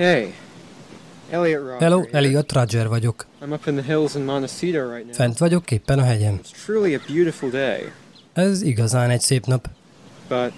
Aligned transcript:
Hey, 0.00 0.34
Elliot 1.30 1.62
Roger 1.62 1.78
Hello. 1.80 2.04
Elliot 2.12 2.52
Roger 2.52 2.88
vagyok. 2.88 3.26
I'm 3.42 3.52
up 3.52 3.66
in 3.66 3.74
the 3.74 3.82
hills 3.82 4.14
in 4.14 4.24
Montecito 4.24 4.90
right 4.92 5.04
now. 5.04 5.14
Fent 5.14 5.38
vagyok 5.38 5.70
éppen 5.70 5.98
a 5.98 6.02
hegyen. 6.02 6.40
It's 6.42 6.64
truly 6.64 6.94
a 6.94 7.00
beautiful 7.06 7.50
day, 7.50 7.92
Ez 8.32 8.62
igazán 8.62 9.10
egy 9.10 9.20
szép 9.20 9.44
nap. 9.46 9.68
but 10.28 10.52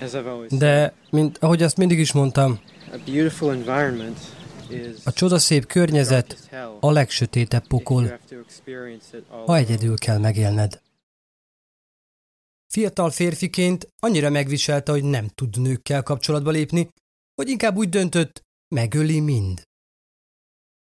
as 0.00 0.12
I've 0.12 0.26
always 0.26 0.48
said, 0.50 0.60
De, 0.60 0.92
mint 1.10 1.38
ahogy 1.38 1.62
azt 1.62 1.76
mindig 1.76 1.98
is 1.98 2.12
mondtam, 2.12 2.60
a 2.92 2.96
beautiful 3.04 3.52
environment 3.52 4.18
is 4.68 5.04
a 5.04 5.12
csodaszép 5.12 5.66
környezet 5.66 6.48
a 6.80 6.90
legsötétebb 6.90 7.66
pokol, 7.66 8.18
ha 9.46 9.56
egyedül 9.56 9.98
kell 9.98 10.18
megélned. 10.18 10.80
Fiatal 12.66 13.10
férfiként 13.10 13.88
annyira 14.00 14.30
megviselte, 14.30 14.92
hogy 14.92 15.04
nem 15.04 15.28
tud 15.34 15.60
nőkkel 15.60 16.02
kapcsolatba 16.02 16.50
lépni, 16.50 16.88
hogy 17.34 17.48
inkább 17.48 17.76
úgy 17.76 17.88
döntött, 17.88 18.48
megöli 18.74 19.20
mind. 19.20 19.62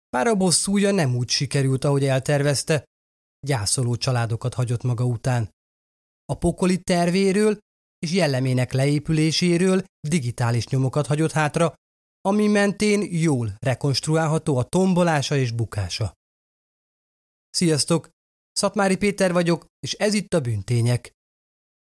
Bár 0.10 0.28
a 0.28 0.36
bosszúja 0.36 0.92
nem 0.92 1.16
úgy 1.16 1.30
sikerült, 1.30 1.84
ahogy 1.84 2.06
eltervezte, 2.06 2.84
gyászoló 3.40 3.96
családokat 3.96 4.54
hagyott 4.54 4.84
maga 4.84 5.06
után. 5.06 5.50
A 6.26 6.38
pokoli 6.38 6.82
tervéről 6.82 7.58
és 8.00 8.12
jellemének 8.12 8.72
leépüléséről 8.72 9.84
digitális 10.08 10.68
nyomokat 10.68 11.08
hagyott 11.08 11.32
hátra, 11.32 11.74
ami 12.22 12.48
mentén 12.48 13.08
jól 13.12 13.56
rekonstruálható 13.60 14.58
a 14.58 14.64
tombolása 14.64 15.36
és 15.36 15.52
bukása. 15.52 16.14
Sziasztok! 17.50 18.10
Szatmári 18.52 18.98
Péter 18.98 19.34
vagyok, 19.34 19.66
és 19.80 19.94
ez 19.94 20.14
itt 20.14 20.34
a 20.34 20.40
Bűntények. 20.40 21.12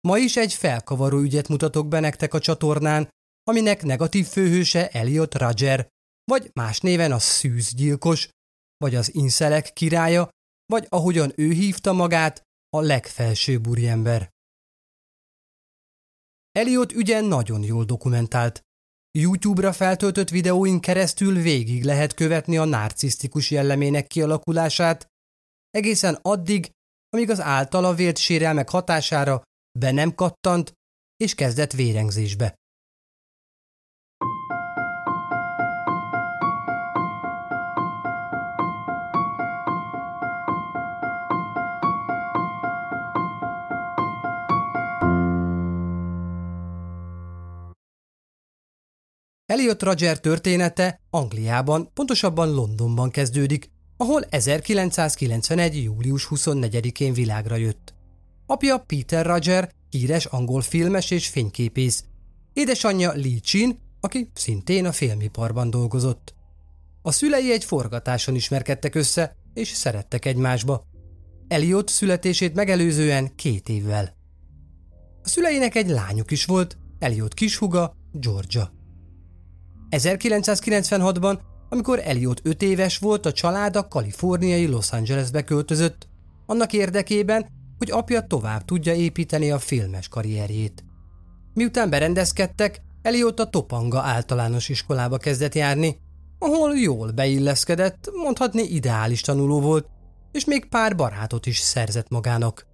Ma 0.00 0.18
is 0.18 0.36
egy 0.36 0.52
felkavaró 0.52 1.18
ügyet 1.18 1.48
mutatok 1.48 1.88
be 1.88 2.00
nektek 2.00 2.34
a 2.34 2.38
csatornán, 2.38 3.08
aminek 3.50 3.82
negatív 3.82 4.26
főhőse 4.26 4.88
Elliot 4.88 5.34
Roger, 5.34 5.88
vagy 6.24 6.50
más 6.54 6.80
néven 6.80 7.12
a 7.12 7.18
szűzgyilkos, 7.18 8.28
vagy 8.76 8.94
az 8.94 9.14
inszelek 9.14 9.72
királya, 9.72 10.28
vagy 10.66 10.86
ahogyan 10.88 11.32
ő 11.36 11.50
hívta 11.50 11.92
magát, 11.92 12.42
a 12.76 12.80
legfelsőbb 12.80 13.66
úriember. 13.66 14.30
Elliot 16.52 16.92
ügye 16.92 17.20
nagyon 17.20 17.62
jól 17.62 17.84
dokumentált. 17.84 18.60
YouTube-ra 19.18 19.72
feltöltött 19.72 20.28
videóin 20.28 20.80
keresztül 20.80 21.34
végig 21.34 21.84
lehet 21.84 22.14
követni 22.14 22.56
a 22.56 22.64
narcisztikus 22.64 23.50
jellemének 23.50 24.06
kialakulását, 24.06 25.06
egészen 25.70 26.18
addig, 26.22 26.70
amíg 27.08 27.30
az 27.30 27.40
általa 27.40 27.94
vélt 27.94 28.18
sérelmek 28.18 28.68
hatására 28.68 29.42
be 29.78 29.90
nem 29.90 30.14
kattant 30.14 30.72
és 31.16 31.34
kezdett 31.34 31.72
vérengzésbe. 31.72 32.58
Elliot 49.50 49.82
Roger 49.82 50.20
története 50.20 51.00
Angliában, 51.10 51.90
pontosabban 51.94 52.54
Londonban 52.54 53.10
kezdődik, 53.10 53.70
ahol 53.96 54.22
1991. 54.22 55.82
július 55.82 56.28
24-én 56.30 57.12
világra 57.12 57.56
jött. 57.56 57.94
Apja 58.46 58.78
Peter 58.78 59.26
Roger, 59.26 59.70
híres 59.88 60.24
angol 60.24 60.60
filmes 60.60 61.10
és 61.10 61.28
fényképész. 61.28 62.04
Édesanyja 62.52 63.12
Lee 63.12 63.38
Chin, 63.40 63.78
aki 64.00 64.30
szintén 64.34 64.86
a 64.86 64.92
filmiparban 64.92 65.70
dolgozott. 65.70 66.34
A 67.02 67.12
szülei 67.12 67.52
egy 67.52 67.64
forgatáson 67.64 68.34
ismerkedtek 68.34 68.94
össze, 68.94 69.36
és 69.54 69.68
szerettek 69.68 70.24
egymásba. 70.24 70.86
Elliot 71.48 71.88
születését 71.88 72.54
megelőzően 72.54 73.34
két 73.34 73.68
évvel. 73.68 74.16
A 75.22 75.28
szüleinek 75.28 75.74
egy 75.74 75.88
lányuk 75.88 76.30
is 76.30 76.44
volt, 76.44 76.78
Elliot 76.98 77.34
kishuga, 77.34 77.96
Georgia. 78.12 78.78
1996-ban, 79.90 81.38
amikor 81.68 82.00
Elliot 82.04 82.40
5 82.44 82.62
éves 82.62 82.98
volt, 82.98 83.26
a 83.26 83.32
család 83.32 83.76
a 83.76 83.88
kaliforniai 83.88 84.66
Los 84.66 84.92
Angelesbe 84.92 85.44
költözött, 85.44 86.08
annak 86.46 86.72
érdekében, 86.72 87.46
hogy 87.78 87.90
apja 87.90 88.26
tovább 88.26 88.64
tudja 88.64 88.94
építeni 88.94 89.50
a 89.50 89.58
filmes 89.58 90.08
karrierjét. 90.08 90.84
Miután 91.54 91.90
berendezkedtek, 91.90 92.80
Elliot 93.02 93.40
a 93.40 93.50
Topanga 93.50 94.00
általános 94.00 94.68
iskolába 94.68 95.16
kezdett 95.16 95.54
járni, 95.54 95.98
ahol 96.38 96.78
jól 96.78 97.10
beilleszkedett, 97.10 98.10
mondhatni 98.22 98.62
ideális 98.62 99.20
tanuló 99.20 99.60
volt, 99.60 99.86
és 100.32 100.44
még 100.44 100.68
pár 100.68 100.96
barátot 100.96 101.46
is 101.46 101.58
szerzett 101.58 102.08
magának. 102.08 102.66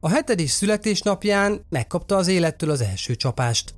A 0.00 0.08
hetedik 0.08 0.48
születésnapján 0.48 1.66
megkapta 1.68 2.16
az 2.16 2.28
élettől 2.28 2.70
az 2.70 2.80
első 2.80 3.14
csapást. 3.14 3.74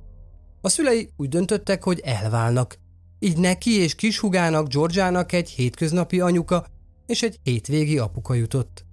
A 0.65 0.69
szülei 0.69 1.09
úgy 1.17 1.29
döntöttek, 1.29 1.83
hogy 1.83 1.99
elválnak. 1.99 2.77
Így 3.19 3.37
neki 3.37 3.71
és 3.71 3.95
kishugának, 3.95 4.67
Georgiának 4.67 5.31
egy 5.31 5.49
hétköznapi 5.49 6.19
anyuka 6.19 6.65
és 7.05 7.21
egy 7.23 7.39
hétvégi 7.43 7.97
apuka 7.97 8.33
jutott. 8.33 8.85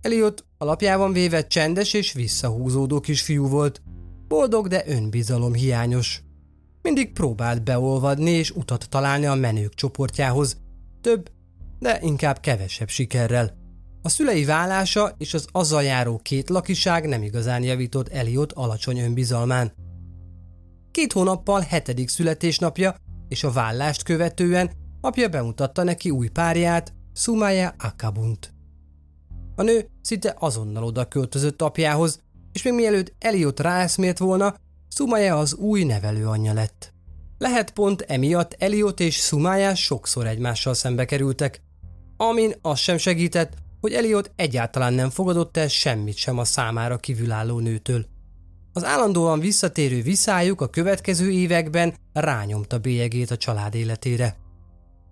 Elliot 0.00 0.44
alapjában 0.58 1.12
véve 1.12 1.46
csendes 1.46 1.92
és 1.92 2.12
visszahúzódó 2.12 3.00
kisfiú 3.00 3.48
volt. 3.48 3.82
Boldog, 4.28 4.68
de 4.68 4.84
önbizalom 4.86 5.54
hiányos. 5.54 6.22
Mindig 6.82 7.12
próbált 7.12 7.62
beolvadni 7.62 8.30
és 8.30 8.50
utat 8.50 8.88
találni 8.88 9.26
a 9.26 9.34
menők 9.34 9.74
csoportjához. 9.74 10.56
Több, 11.00 11.30
de 11.78 11.98
inkább 12.02 12.40
kevesebb 12.40 12.88
sikerrel. 12.88 13.56
A 14.02 14.08
szülei 14.08 14.44
vállása 14.44 15.14
és 15.18 15.34
az 15.34 15.46
azzal 15.52 15.82
járó 15.82 16.20
két 16.22 16.48
lakiság 16.48 17.06
nem 17.06 17.22
igazán 17.22 17.62
javított 17.62 18.08
Elliot 18.08 18.52
alacsony 18.52 18.98
önbizalmán. 18.98 19.72
Két 20.96 21.12
hónappal 21.12 21.60
hetedik 21.60 22.08
születésnapja 22.08 22.94
és 23.28 23.44
a 23.44 23.50
vállást 23.50 24.02
követően 24.02 24.70
apja 25.00 25.28
bemutatta 25.28 25.82
neki 25.82 26.10
új 26.10 26.28
párját, 26.28 26.92
Sumaya 27.14 27.74
Akabunt. 27.78 28.54
A 29.56 29.62
nő 29.62 29.88
szinte 30.02 30.36
azonnal 30.38 30.84
oda 30.84 31.08
költözött 31.08 31.62
apjához, 31.62 32.20
és 32.52 32.62
még 32.62 32.72
mielőtt 32.72 33.14
Elliot 33.18 33.60
ráeszmélt 33.60 34.18
volna, 34.18 34.54
Sumaya 34.88 35.38
az 35.38 35.54
új 35.54 35.84
nevelőanyja 35.84 36.52
lett. 36.52 36.92
Lehet 37.38 37.70
pont 37.70 38.00
emiatt 38.00 38.54
Elliot 38.58 39.00
és 39.00 39.16
Sumaya 39.16 39.74
sokszor 39.74 40.26
egymással 40.26 40.74
szembe 40.74 41.04
kerültek, 41.04 41.62
amin 42.16 42.54
az 42.62 42.78
sem 42.78 42.96
segített, 42.96 43.54
hogy 43.80 43.92
Elliot 43.92 44.32
egyáltalán 44.36 44.94
nem 44.94 45.10
fogadott 45.10 45.56
el 45.56 45.68
semmit 45.68 46.16
sem 46.16 46.38
a 46.38 46.44
számára 46.44 46.96
kívülálló 46.96 47.58
nőtől. 47.58 48.14
Az 48.76 48.84
állandóan 48.84 49.40
visszatérő 49.40 50.02
viszályuk 50.02 50.60
a 50.60 50.68
következő 50.68 51.30
években 51.30 51.94
rányomta 52.12 52.78
bélyegét 52.78 53.30
a 53.30 53.36
család 53.36 53.74
életére. 53.74 54.36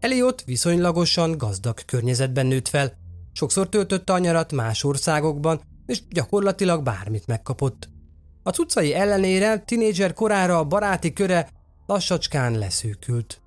Elliot 0.01 0.45
viszonylagosan 0.45 1.37
gazdag 1.39 1.79
környezetben 1.87 2.47
nőtt 2.47 2.69
fel, 2.69 2.93
sokszor 3.33 3.69
töltötte 3.69 4.13
a 4.13 4.19
nyarat 4.19 4.53
más 4.53 4.85
országokban, 4.85 5.61
és 5.87 6.03
gyakorlatilag 6.09 6.83
bármit 6.83 7.27
megkapott. 7.27 7.89
A 8.43 8.51
cuccai 8.51 8.95
ellenére 8.95 9.59
tinédzser 9.59 10.13
korára 10.13 10.59
a 10.59 10.65
baráti 10.65 11.13
köre 11.13 11.49
lassacskán 11.87 12.59
leszűkült. 12.59 13.43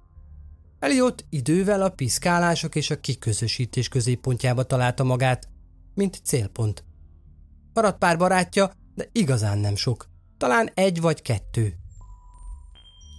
Elliot 0.80 1.26
idővel 1.30 1.82
a 1.82 1.90
piszkálások 1.90 2.76
és 2.76 2.90
a 2.90 3.00
kiközösítés 3.00 3.88
középpontjába 3.88 4.64
találta 4.64 5.04
magát, 5.04 5.48
mint 5.94 6.20
célpont. 6.24 6.84
Maradt 7.74 7.98
pár 7.98 8.18
barátja, 8.18 8.72
de 8.98 9.10
igazán 9.12 9.58
nem 9.58 9.76
sok. 9.76 10.08
Talán 10.38 10.70
egy 10.74 11.02
vagy 11.02 11.22
kettő. 11.22 11.74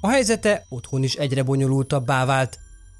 A 0.01 0.09
helyzete 0.09 0.67
otthon 0.69 1.03
is 1.03 1.15
egyre 1.15 1.43
bonyolultabbá 1.43 2.25
vált. 2.25 2.59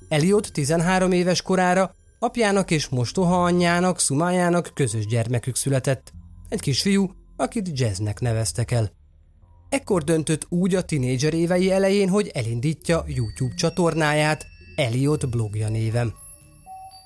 Elliot 0.09 0.53
13 0.53 1.13
éves 1.13 1.43
korára 1.43 1.95
apjának 2.19 2.71
és 2.71 2.89
mostoha 2.89 3.43
anyjának, 3.45 4.01
szumájának 4.01 4.71
közös 4.75 5.07
gyermekük 5.07 5.57
született. 5.57 6.13
Egy 6.49 6.61
kisfiú, 6.61 7.11
akit 7.37 7.79
jazznek 7.79 8.21
neveztek 8.21 8.71
el. 8.71 8.91
Ekkor 9.69 10.05
döntött 10.05 10.47
úgy 10.49 10.75
a 10.75 10.83
tinédzser 10.83 11.35
évei 11.35 11.71
elején, 11.71 12.09
hogy 12.09 12.29
elindítja 12.35 13.05
YouTube 13.07 13.55
csatornáját 13.55 14.47
Elliot 14.77 15.31
blogja 15.31 15.69
névem. 15.69 16.15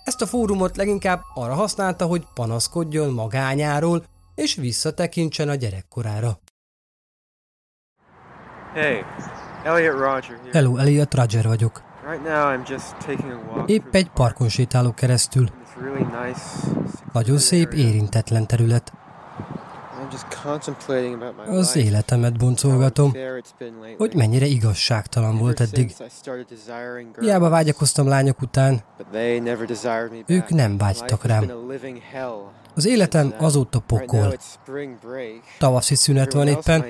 Ezt 0.05 0.23
a 0.23 0.27
fórumot 0.27 0.77
leginkább 0.77 1.21
arra 1.35 1.55
használta, 1.55 2.07
hogy 2.07 2.27
panaszkodjon 2.35 3.13
magányáról, 3.13 4.05
és 4.43 4.55
visszatekintsen 4.55 5.49
a 5.49 5.55
gyerekkorára. 5.55 6.39
Hey, 8.73 9.05
Elliot 9.65 9.99
Roger 9.99 10.39
here. 10.43 10.51
Hello, 10.53 10.77
Elliot 10.77 11.15
Roger 11.15 11.47
vagyok. 11.47 11.83
Right 12.09 12.23
now 12.23 12.55
I'm 12.55 12.69
just 12.69 12.97
taking 12.99 13.31
a 13.31 13.55
walk 13.55 13.71
Épp 13.71 13.95
egy 13.95 14.09
parkon 14.09 14.49
sétálok 14.49 14.95
keresztül. 14.95 15.49
really 15.81 16.05
nice 16.05 16.41
Nagyon 17.13 17.39
szép, 17.39 17.73
érintetlen 17.73 18.47
terület. 18.47 18.93
I'm 20.45 20.77
Az 21.47 21.77
életemet 21.77 22.39
boncolgatom, 22.39 23.13
hogy 23.97 24.15
mennyire 24.15 24.47
igazságtalan 24.47 25.39
volt 25.39 25.61
eddig. 25.61 25.95
Hiába 27.21 27.49
vágyakoztam 27.49 28.09
lányok 28.09 28.41
után, 28.41 28.83
ők 30.27 30.49
nem 30.49 30.79
vágytak 30.79 31.25
rám. 31.25 31.53
Az 32.75 32.87
életem 32.87 33.35
azóta 33.39 33.81
pokol. 33.81 34.37
Tavaszi 35.59 35.95
szünet 35.95 36.33
van 36.33 36.49
éppen. 36.49 36.85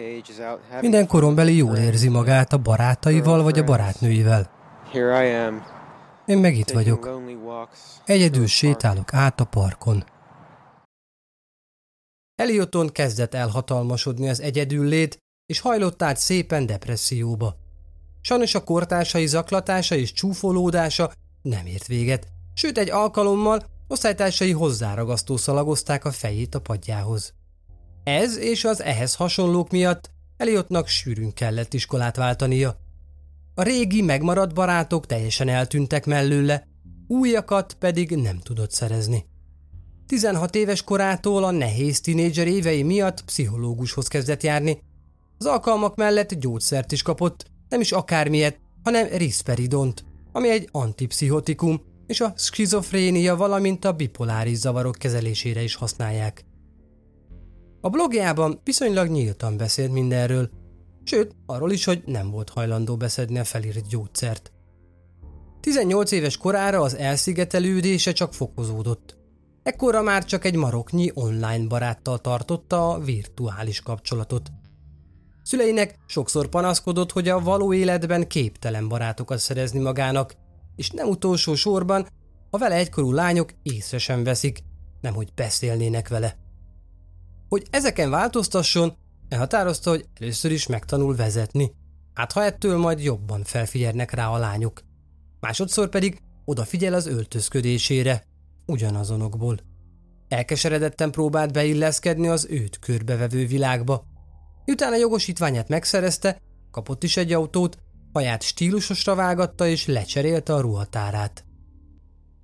Minden 0.81 1.07
korombeli 1.07 1.57
jól 1.57 1.77
érzi 1.77 2.09
magát 2.09 2.53
a 2.53 2.59
barátaival 2.59 3.43
vagy 3.43 3.59
a 3.59 3.65
barátnőivel. 3.65 4.51
Én 6.27 6.39
meg 6.39 6.57
itt 6.57 6.71
vagyok. 6.71 7.21
Egyedül 8.05 8.47
sétálok 8.47 9.15
át 9.15 9.41
a 9.41 9.45
parkon. 9.45 10.05
Elioton 12.35 12.89
kezdett 12.89 13.35
elhatalmasodni 13.35 14.29
az 14.29 14.41
egyedüllét, 14.41 15.19
és 15.47 15.61
hajlott 15.61 16.03
át 16.03 16.17
szépen 16.17 16.67
depresszióba. 16.67 17.55
Sajnos 18.21 18.55
a 18.55 18.65
kortársai 18.65 19.27
zaklatása 19.27 19.95
és 19.95 20.13
csúfolódása 20.13 21.13
nem 21.43 21.67
ért 21.67 21.87
véget, 21.87 22.27
sőt 22.55 22.79
egy 22.79 22.91
alkalommal 22.91 23.72
osztálytársai 23.93 24.53
hozzáragasztó 24.53 25.37
szalagozták 25.37 26.05
a 26.05 26.11
fejét 26.11 26.55
a 26.55 26.61
padjához. 26.61 27.35
Ez 28.05 28.37
és 28.37 28.65
az 28.65 28.83
ehhez 28.83 29.15
hasonlók 29.15 29.71
miatt 29.71 30.11
Eliotnak 30.37 30.89
sűrűn 30.89 31.33
kellett 31.33 31.75
iskolát 31.75 32.17
váltania. 32.17 32.77
A 33.55 33.63
régi, 33.63 34.03
megmaradt 34.03 34.55
barátok 34.55 35.07
teljesen 35.07 35.49
eltűntek 35.49 36.07
mellőle, 36.07 36.67
újakat 37.07 37.75
pedig 37.75 38.17
nem 38.17 38.39
tudott 38.39 38.71
szerezni. 38.71 39.27
16 40.07 40.55
éves 40.55 40.83
korától 40.83 41.45
a 41.45 41.51
nehéz 41.51 42.01
tinédzser 42.01 42.47
évei 42.47 42.83
miatt 42.83 43.25
pszichológushoz 43.25 44.09
kezdett 44.09 44.43
járni. 44.43 44.83
Az 45.39 45.47
alkalmak 45.47 45.97
mellett 45.97 46.35
gyógyszert 46.35 46.93
is 46.93 47.03
kapott, 47.03 47.45
nem 47.69 47.81
is 47.81 47.93
akármilyet, 47.93 48.61
hanem 48.83 49.07
risperidont, 49.07 50.05
ami 50.33 50.51
egy 50.51 50.69
antipszichotikum, 50.71 51.83
és 52.13 52.21
a 52.21 52.33
skizofrénia, 52.37 53.37
valamint 53.37 53.85
a 53.85 53.93
bipoláris 53.93 54.57
zavarok 54.57 54.95
kezelésére 54.95 55.63
is 55.63 55.75
használják. 55.75 56.45
A 57.81 57.89
blogjában 57.89 58.61
viszonylag 58.65 59.09
nyíltan 59.09 59.57
beszélt 59.57 59.93
mindenről, 59.93 60.51
sőt, 61.05 61.35
arról 61.47 61.73
is, 61.73 61.85
hogy 61.85 62.03
nem 62.07 62.31
volt 62.31 62.51
hajlandó 62.51 62.97
beszedni 62.97 63.39
a 63.39 63.45
felírt 63.45 63.89
gyógyszert. 63.89 64.53
18 65.61 66.11
éves 66.11 66.37
korára 66.37 66.81
az 66.81 66.97
elszigetelődése 66.97 68.13
csak 68.13 68.35
fokozódott. 68.35 69.17
Ekkora 69.63 70.03
már 70.03 70.25
csak 70.25 70.45
egy 70.45 70.57
maroknyi 70.57 71.11
online 71.15 71.67
baráttal 71.67 72.19
tartotta 72.19 72.91
a 72.91 72.99
virtuális 72.99 73.81
kapcsolatot. 73.81 74.51
Szüleinek 75.43 75.99
sokszor 76.07 76.49
panaszkodott, 76.49 77.13
hogy 77.13 77.29
a 77.29 77.41
való 77.41 77.73
életben 77.73 78.27
képtelen 78.27 78.89
barátokat 78.89 79.39
szerezni 79.39 79.81
magának, 79.81 80.35
és 80.77 80.91
nem 80.91 81.09
utolsó 81.09 81.55
sorban 81.55 82.07
a 82.51 82.59
vele 82.59 82.75
egykorú 82.75 83.13
lányok 83.13 83.53
észre 83.63 83.99
sem 83.99 84.25
veszik, 84.25 84.63
nemhogy 85.01 85.33
beszélnének 85.35 86.09
vele. 86.09 86.37
Hogy 87.49 87.67
ezeken 87.71 88.11
változtasson, 88.11 88.97
elhatározta, 89.29 89.91
hogy 89.91 90.09
először 90.21 90.53
is 90.53 90.67
megtanul 90.67 91.17
vezetni, 91.17 91.73
hát 92.15 92.33
ha 92.33 92.45
ettől 92.45 92.77
majd 92.77 93.03
jobban 93.03 93.45
felfigyelnek 93.45 94.11
rá 94.11 94.29
a 94.29 94.39
lányok. 94.39 94.83
Másodszor 95.41 95.89
pedig 95.89 96.21
odafigyel 96.45 96.95
az 96.95 97.07
öltözködésére, 97.07 98.25
ugyanazonokból. 98.67 99.59
Elkeseredetten 100.29 101.11
próbált 101.11 101.53
beilleszkedni 101.53 102.29
az 102.29 102.47
őt 102.51 102.79
körbevevő 102.79 103.47
világba. 103.47 104.05
Miután 104.65 104.93
a 104.93 104.97
jogosítványát 104.97 105.69
megszerezte, 105.69 106.41
kapott 106.71 107.03
is 107.03 107.17
egy 107.17 107.33
autót, 107.33 107.79
haját 108.13 108.43
stílusosra 108.43 109.15
vágatta 109.15 109.67
és 109.67 109.87
lecserélte 109.87 110.55
a 110.55 110.61
ruhatárát. 110.61 111.45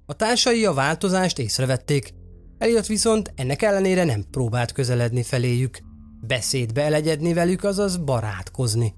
A 0.06 0.14
társai 0.14 0.64
a 0.64 0.72
változást 0.72 1.38
észrevették, 1.38 2.14
Eliott 2.58 2.86
viszont 2.86 3.32
ennek 3.34 3.62
ellenére 3.62 4.04
nem 4.04 4.24
próbált 4.30 4.72
közeledni 4.72 5.22
feléjük, 5.22 5.78
beszédbe 6.20 6.82
elegyedni 6.82 7.32
velük, 7.32 7.64
azaz 7.64 7.96
barátkozni. 7.96 8.94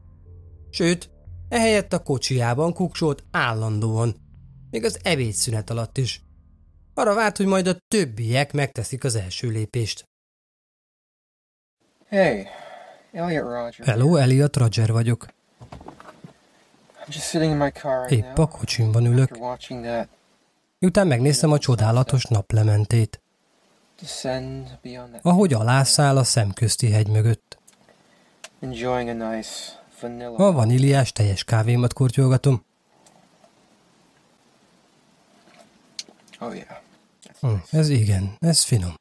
Sőt, 0.71 1.11
ehelyett 1.49 1.93
a 1.93 2.03
kocsiában 2.03 2.73
kuksolt 2.73 3.25
állandóan, 3.31 4.17
még 4.71 4.85
az 4.85 4.99
ebédszünet 5.03 5.71
alatt 5.71 5.99
is. 5.99 6.23
Arra 6.95 7.15
várt, 7.15 7.37
hogy 7.37 7.47
majd 7.47 7.67
a 7.67 7.77
többiek 7.89 8.53
megteszik 8.53 9.05
az 9.05 9.15
első 9.15 9.49
lépést. 9.49 10.05
Hey, 12.07 12.47
Elliot 13.13 13.45
Roger. 13.45 13.87
Hello, 13.87 14.17
Elliot 14.17 14.57
Roger 14.57 14.93
vagyok. 14.93 15.27
Épp 18.09 18.39
a 18.39 18.47
kocsimban 18.47 19.05
ülök. 19.05 19.39
Miután 20.79 21.07
megnéztem 21.07 21.53
a 21.53 21.59
csodálatos 21.59 22.25
naplementét. 22.25 23.21
Ahogy 25.23 25.53
alászáll 25.53 26.17
a 26.17 26.25
szemközti 26.25 26.91
hegy 26.91 27.09
mögött. 27.09 27.59
A 30.37 30.53
vaníliás 30.53 31.13
teljes 31.13 31.45
kávémat 31.45 31.93
kortyolgatom. 31.93 32.65
Oh. 36.41 36.55
Hm, 37.41 37.55
ez 37.71 37.89
igen, 37.89 38.37
ez 38.39 38.63
finom. 38.63 38.95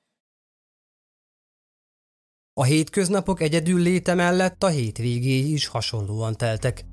A 2.54 2.64
hétköznapok 2.64 3.42
egyedül 3.42 3.82
léte 3.82 4.14
mellett 4.14 4.64
a 4.64 4.68
hétvégéi 4.68 5.54
is 5.54 5.68
hasonlóan 5.68 6.36
teltek. 6.36 6.86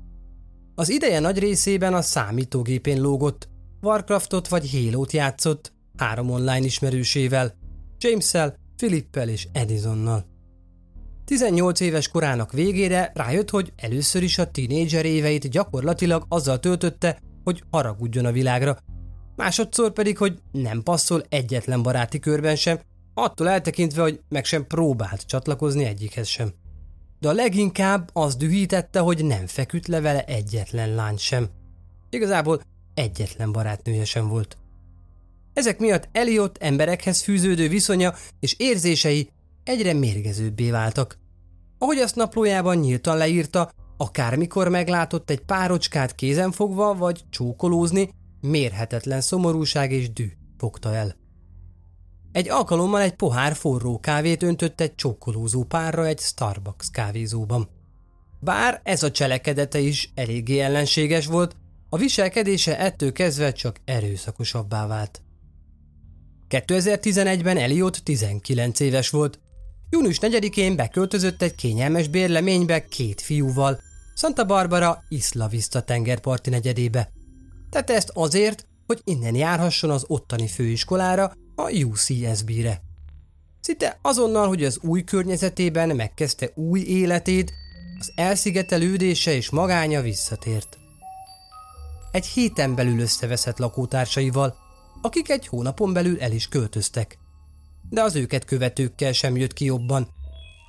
Az 0.79 0.89
ideje 0.89 1.19
nagy 1.19 1.39
részében 1.39 1.93
a 1.93 2.01
számítógépén 2.01 3.01
lógott, 3.01 3.49
Warcraftot 3.81 4.47
vagy 4.47 4.71
Halo-t 4.71 5.11
játszott, 5.11 5.73
három 5.97 6.29
online 6.29 6.65
ismerősével, 6.65 7.53
James-szel, 7.97 8.55
Philippel 8.75 9.29
és 9.29 9.47
Edisonnal. 9.51 10.25
18 11.25 11.79
éves 11.79 12.07
korának 12.07 12.51
végére 12.51 13.11
rájött, 13.13 13.49
hogy 13.49 13.73
először 13.75 14.23
is 14.23 14.37
a 14.37 14.51
tínédzser 14.51 15.05
éveit 15.05 15.49
gyakorlatilag 15.49 16.25
azzal 16.29 16.59
töltötte, 16.59 17.19
hogy 17.43 17.63
haragudjon 17.71 18.25
a 18.25 18.31
világra, 18.31 18.77
másodszor 19.35 19.91
pedig, 19.91 20.17
hogy 20.17 20.39
nem 20.51 20.83
passzol 20.83 21.23
egyetlen 21.29 21.83
baráti 21.83 22.19
körben 22.19 22.55
sem, 22.55 22.79
attól 23.13 23.49
eltekintve, 23.49 24.01
hogy 24.01 24.19
meg 24.29 24.45
sem 24.45 24.67
próbált 24.67 25.25
csatlakozni 25.25 25.83
egyikhez 25.83 26.27
sem. 26.27 26.53
De 27.19 27.29
a 27.29 27.33
leginkább 27.33 28.09
az 28.13 28.35
dühítette, 28.35 28.99
hogy 28.99 29.25
nem 29.25 29.47
feküdt 29.47 29.87
le 29.87 30.01
vele 30.01 30.23
egyetlen 30.25 30.95
lány 30.95 31.17
sem. 31.17 31.49
Igazából 32.09 32.61
egyetlen 32.93 33.51
barátnője 33.51 34.05
sem 34.05 34.27
volt. 34.27 34.57
Ezek 35.53 35.79
miatt 35.79 36.09
Eliott 36.11 36.57
emberekhez 36.57 37.21
fűződő 37.21 37.67
viszonya 37.67 38.13
és 38.39 38.55
érzései 38.57 39.29
egyre 39.63 39.93
mérgezőbbé 39.93 40.71
váltak. 40.71 41.17
Ahogy 41.77 41.97
azt 41.97 42.15
naplójában 42.15 42.77
nyíltan 42.77 43.17
leírta, 43.17 43.71
akármikor 43.97 44.67
meglátott 44.69 45.29
egy 45.29 45.39
párocskát 45.41 46.15
kézenfogva 46.15 46.95
vagy 46.95 47.23
csókolózni, 47.29 48.09
mérhetetlen 48.41 49.21
szomorúság 49.21 49.91
és 49.91 50.13
dű 50.13 50.31
fogta 50.57 50.95
el. 50.95 51.16
Egy 52.37 52.49
alkalommal 52.49 53.01
egy 53.01 53.13
pohár 53.13 53.55
forró 53.55 53.99
kávét 53.99 54.43
öntött 54.43 54.81
egy 54.81 54.95
csókolózó 54.95 55.63
párra 55.63 56.05
egy 56.05 56.19
Starbucks 56.19 56.89
kávézóban. 56.91 57.69
Bár 58.39 58.81
ez 58.83 59.03
a 59.03 59.11
cselekedete 59.11 59.79
is 59.79 60.11
eléggé 60.15 60.59
ellenséges 60.59 61.25
volt, 61.25 61.55
a 61.89 61.97
viselkedése 61.97 62.79
ettől 62.79 63.11
kezdve 63.11 63.51
csak 63.51 63.77
erőszakosabbá 63.85 64.87
vált. 64.87 65.21
2011-ben 66.49 67.57
Eliot 67.57 68.03
19 68.03 68.79
éves 68.79 69.09
volt. 69.09 69.39
Június 69.89 70.17
4-én 70.21 70.75
beköltözött 70.75 71.41
egy 71.41 71.55
kényelmes 71.55 72.07
bérleménybe 72.07 72.87
két 72.87 73.21
fiúval, 73.21 73.79
Santa 74.15 74.45
Barbara 74.45 75.03
Isla 75.07 75.47
Vista 75.47 75.81
tengerparti 75.81 76.49
negyedébe. 76.49 77.11
Tette 77.69 77.93
ezt 77.93 78.11
azért, 78.13 78.65
hogy 78.87 79.01
innen 79.03 79.35
járhasson 79.35 79.89
az 79.89 80.03
ottani 80.07 80.47
főiskolára, 80.47 81.31
a 81.59 81.71
UCSB-re. 81.71 82.81
Szinte 83.61 83.99
azonnal, 84.01 84.47
hogy 84.47 84.63
az 84.63 84.79
új 84.81 85.03
környezetében 85.03 85.95
megkezdte 85.95 86.51
új 86.55 86.79
életét, 86.79 87.53
az 87.99 88.11
elszigetelődése 88.15 89.33
és 89.33 89.49
magánya 89.49 90.01
visszatért. 90.01 90.77
Egy 92.11 92.25
héten 92.25 92.75
belül 92.75 92.99
összeveszett 92.99 93.57
lakótársaival, 93.57 94.55
akik 95.01 95.29
egy 95.29 95.47
hónapon 95.47 95.93
belül 95.93 96.21
el 96.21 96.31
is 96.31 96.47
költöztek. 96.47 97.17
De 97.89 98.01
az 98.01 98.15
őket 98.15 98.45
követőkkel 98.45 99.11
sem 99.11 99.37
jött 99.37 99.53
ki 99.53 99.65
jobban. 99.65 100.07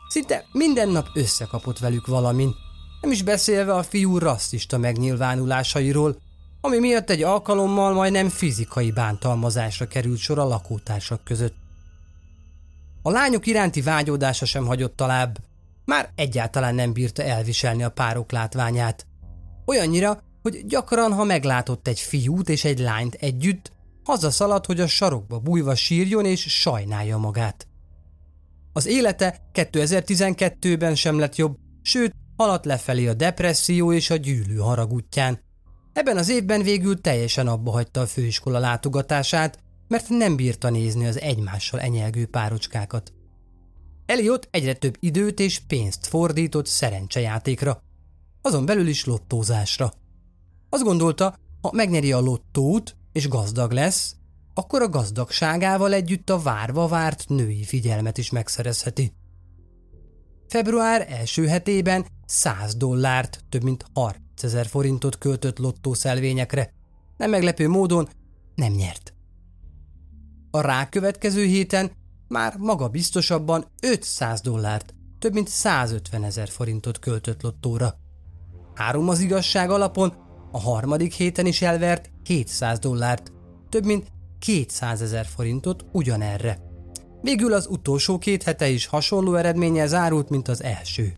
Szinte 0.09 0.45
minden 0.53 0.89
nap 0.89 1.07
összekapott 1.15 1.79
velük 1.79 2.07
valamin, 2.07 2.55
nem 3.01 3.11
is 3.11 3.23
beszélve 3.23 3.75
a 3.75 3.83
fiú 3.83 4.19
rasszista 4.19 4.79
megnyilvánulásairól, 4.79 6.17
ami 6.61 6.79
miatt 6.79 7.11
egy 7.11 7.23
alkalommal 7.23 7.93
majdnem 7.93 8.29
fizikai 8.29 8.91
bántalmazásra 8.91 9.87
került 9.87 10.19
sor 10.19 10.39
a 10.39 10.45
lakótársak 10.45 11.25
között. 11.25 11.55
A 13.03 13.11
lányok 13.11 13.47
iránti 13.47 13.81
vágyódása 13.81 14.45
sem 14.45 14.67
hagyott 14.67 14.97
talább. 14.97 15.39
Már 15.85 16.11
egyáltalán 16.15 16.75
nem 16.75 16.93
bírta 16.93 17.23
elviselni 17.23 17.83
a 17.83 17.91
párok 17.91 18.33
látványát. 18.33 19.07
Olyannyira, 19.67 20.23
hogy 20.43 20.67
gyakran, 20.67 21.13
ha 21.13 21.25
meglátott 21.25 21.89
egy 21.89 22.01
fiút 22.01 22.49
és 22.49 22.65
egy 22.65 22.79
lányt 22.79 23.15
együtt, 23.15 23.73
hazaszaladt, 24.05 24.67
hogy 24.67 24.81
a 24.81 24.87
sarokba 24.87 25.39
bújva 25.39 25.75
sírjon 25.75 26.25
és 26.25 26.41
sajnálja 26.49 27.17
magát. 27.17 27.67
Az 28.73 28.87
élete 28.87 29.49
2012-ben 29.55 30.95
sem 30.95 31.19
lett 31.19 31.37
jobb, 31.37 31.57
sőt, 31.83 32.15
haladt 32.37 32.65
lefelé 32.65 33.07
a 33.07 33.15
depresszió 33.15 33.93
és 33.93 34.11
a 34.11 34.17
gyűlő 34.17 34.57
harag 34.57 34.93
útján. 34.93 35.41
Ebben 35.99 36.17
az 36.17 36.29
évben 36.29 36.63
végül 36.63 37.01
teljesen 37.01 37.47
abba 37.47 37.71
hagyta 37.71 38.01
a 38.01 38.07
főiskola 38.07 38.59
látogatását, 38.59 39.59
mert 39.89 40.09
nem 40.09 40.37
bírta 40.37 40.71
nézni 40.71 41.07
az 41.07 41.21
egymással 41.21 41.81
enyelgő 41.81 42.27
párocskákat. 42.27 43.13
Eliott 44.07 44.49
egyre 44.51 44.75
több 44.75 44.97
időt 45.01 45.41
és 45.41 45.59
pénzt 45.59 46.07
fordított 46.07 46.67
szerencsejátékra, 46.67 47.83
azon 48.43 48.67
belül 48.67 48.87
is 48.87 49.05
lottózásra. 49.05 49.93
Azt 50.71 50.83
gondolta, 50.83 51.35
ha 51.61 51.71
megnyeri 51.73 52.13
a 52.13 52.21
lottót 52.21 52.97
és 53.13 53.29
gazdag 53.29 53.73
lesz, 53.73 54.17
akkor 54.55 54.83
a 54.83 54.89
gazdagságával 54.89 55.93
együtt 55.93 56.31
a 56.31 56.39
várva 56.39 56.87
várt 56.87 57.29
női 57.29 57.65
figyelmet 57.65 58.19
is 58.19 58.31
megszerezheti. 58.31 59.13
Február 60.49 61.07
első 61.11 61.47
hetében 61.47 62.07
100 62.27 62.75
dollárt, 62.75 63.45
több 63.49 63.63
mint 63.63 63.85
30 63.95 64.28
ezer 64.43 64.67
forintot 64.67 65.19
költött 65.19 65.59
lottószelvényekre. 65.59 66.73
Nem 67.17 67.31
meglepő 67.31 67.69
módon 67.69 68.09
nem 68.55 68.73
nyert. 68.73 69.15
A 70.51 70.61
rákövetkező 70.61 71.45
héten 71.45 71.91
már 72.29 72.57
maga 72.57 72.89
biztosabban 72.89 73.67
500 73.83 74.41
dollárt, 74.41 74.95
több 75.19 75.33
mint 75.33 75.49
150 75.49 76.25
ezer 76.25 76.49
forintot 76.49 76.99
költött 76.99 77.43
lottóra. 77.43 77.95
Három 78.75 79.09
az 79.09 79.21
igazság 79.21 79.71
alapon 79.71 80.13
a 80.53 80.61
harmadik 80.61 81.13
héten 81.13 81.47
is 81.47 81.63
elvert 81.63 82.11
700 82.25 82.79
dollárt, 82.79 83.33
több 83.69 83.85
mint 83.85 84.07
200 84.39 85.03
ezer 85.03 85.27
forintot 85.27 85.85
ugyanerre. 85.93 86.59
Végül 87.23 87.53
az 87.53 87.67
utolsó 87.67 88.19
két 88.19 88.43
hete 88.43 88.69
is 88.69 88.87
hasonló 88.87 89.35
eredménnyel 89.35 89.87
zárult, 89.87 90.29
mint 90.29 90.49
az 90.49 90.63
első. 90.63 91.17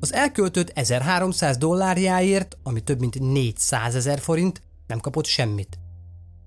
Az 0.00 0.12
elköltött 0.12 0.70
1300 0.74 1.56
dollárjáért, 1.56 2.56
ami 2.62 2.80
több 2.80 3.00
mint 3.00 3.20
400 3.20 3.94
ezer 3.94 4.18
forint, 4.18 4.62
nem 4.86 5.00
kapott 5.00 5.24
semmit. 5.24 5.78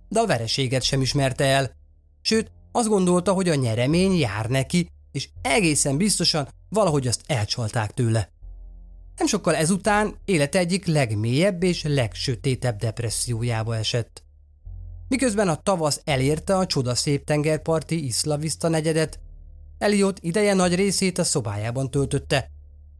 De 0.09 0.19
a 0.19 0.25
vereséget 0.25 0.83
sem 0.83 1.01
ismerte 1.01 1.45
el, 1.45 1.71
sőt 2.21 2.51
azt 2.71 2.87
gondolta, 2.87 3.33
hogy 3.33 3.49
a 3.49 3.55
nyeremény 3.55 4.13
jár 4.17 4.49
neki, 4.49 4.89
és 5.11 5.29
egészen 5.41 5.97
biztosan 5.97 6.47
valahogy 6.69 7.07
azt 7.07 7.21
elcsalták 7.27 7.91
tőle. 7.91 8.29
Nem 9.17 9.27
sokkal 9.27 9.55
ezután 9.55 10.15
élete 10.25 10.59
egyik 10.59 10.85
legmélyebb 10.85 11.63
és 11.63 11.83
legsötétebb 11.83 12.77
depressziójába 12.77 13.75
esett. 13.75 14.23
Miközben 15.07 15.47
a 15.47 15.55
tavasz 15.55 16.01
elérte 16.03 16.57
a 16.57 16.65
csodaszép 16.65 17.25
tengerparti 17.25 18.05
Isla 18.05 18.37
Vista 18.37 18.67
negyedet, 18.67 19.19
Eliot 19.77 20.19
ideje 20.21 20.53
nagy 20.53 20.75
részét 20.75 21.17
a 21.17 21.23
szobájában 21.23 21.91
töltötte, 21.91 22.49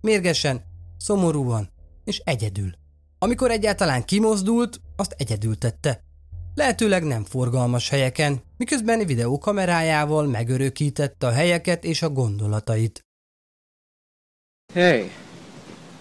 mérgesen, 0.04 0.62
szomorúan 0.98 1.70
és 2.04 2.22
egyedül. 2.24 2.72
Amikor 3.20 3.52
egyáltalán 3.52 4.04
kimozdult, 4.04 4.82
azt 4.96 5.16
egyedül 5.18 5.58
tette. 5.58 6.04
Lehetőleg 6.56 7.04
nem 7.04 7.24
forgalmas 7.24 7.90
helyeken, 7.90 8.42
miközben 8.58 9.06
videókamerájával 9.06 10.28
megörökítette 10.28 11.28
a 11.28 11.32
helyeket 11.32 11.84
és 11.84 12.02
a 12.02 12.10
gondolatait. 12.10 13.06
Hey, 14.74 15.12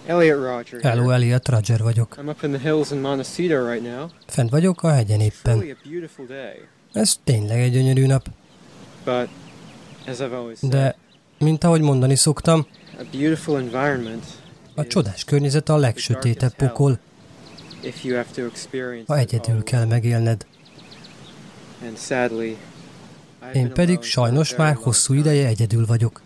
Elliot 0.06 0.38
Roger. 0.38 0.80
Hello, 0.80 1.10
Elliot 1.10 1.48
Roger 1.48 1.82
vagyok. 1.82 2.16
I'm 2.20 2.28
up 2.28 2.42
in 2.42 2.50
the 2.50 2.60
hills 2.60 2.90
in 2.90 2.98
Montecito 2.98 3.70
right 3.70 3.96
now. 3.96 4.06
Fent 4.26 4.50
vagyok 4.50 4.82
a 4.82 4.92
hegyen 4.92 5.20
éppen. 5.20 5.76
Ez 6.92 7.16
tényleg 7.24 7.60
egy 7.60 7.72
gyönyörű 7.72 8.06
nap, 8.06 8.28
de, 10.60 10.96
mint 11.38 11.64
ahogy 11.64 11.80
mondani 11.80 12.14
szoktam, 12.14 12.66
a 14.74 14.86
csodás 14.86 15.24
környezet 15.24 15.68
a 15.68 15.76
legsötétebb 15.76 16.54
pokol, 16.54 16.98
ha 19.06 19.18
egyedül 19.18 19.62
kell 19.62 19.84
megélned. 19.84 20.46
Én 23.52 23.72
pedig 23.72 24.02
sajnos 24.02 24.56
már 24.56 24.74
hosszú 24.74 25.14
ideje 25.14 25.46
egyedül 25.46 25.86
vagyok. 25.86 26.20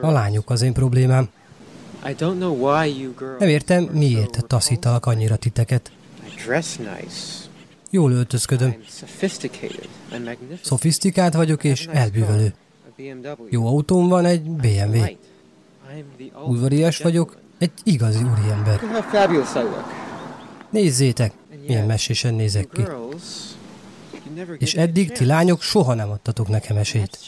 A 0.00 0.10
lányok 0.10 0.50
az 0.50 0.62
én 0.62 0.72
problémám. 0.72 1.28
Nem 3.38 3.48
értem, 3.48 3.82
miért 3.84 4.46
taszítalak 4.46 5.06
annyira 5.06 5.36
titeket. 5.36 5.90
Jól 7.90 8.12
öltözködöm, 8.12 8.76
szofisztikált 10.62 11.34
vagyok 11.34 11.64
és 11.64 11.86
elbűvölő. 11.86 12.54
Jó 13.48 13.66
autóm 13.66 14.08
van, 14.08 14.24
egy 14.24 14.42
BMW. 14.42 15.04
Udvarias 16.46 16.98
vagyok, 16.98 17.36
egy 17.58 17.72
igazi 17.82 18.22
úriember. 18.22 18.80
Nézzétek, 20.70 21.32
milyen 21.66 21.86
mesésen 21.86 22.34
nézek 22.34 22.68
ki. 22.72 22.82
És 24.58 24.74
eddig 24.74 25.12
ti 25.12 25.24
lányok 25.24 25.62
soha 25.62 25.94
nem 25.94 26.10
adtatok 26.10 26.48
nekem 26.48 26.76
esélyt. 26.76 27.18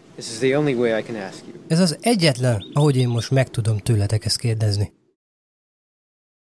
Ez 1.68 1.80
az 1.80 1.98
egyetlen, 2.02 2.64
ahogy 2.74 2.98
én 2.98 3.08
most 3.08 3.32
meg 3.32 3.50
tudom 3.50 3.78
tőletek 3.78 4.26
ezt 4.26 4.38
kérdezni. 4.38 4.94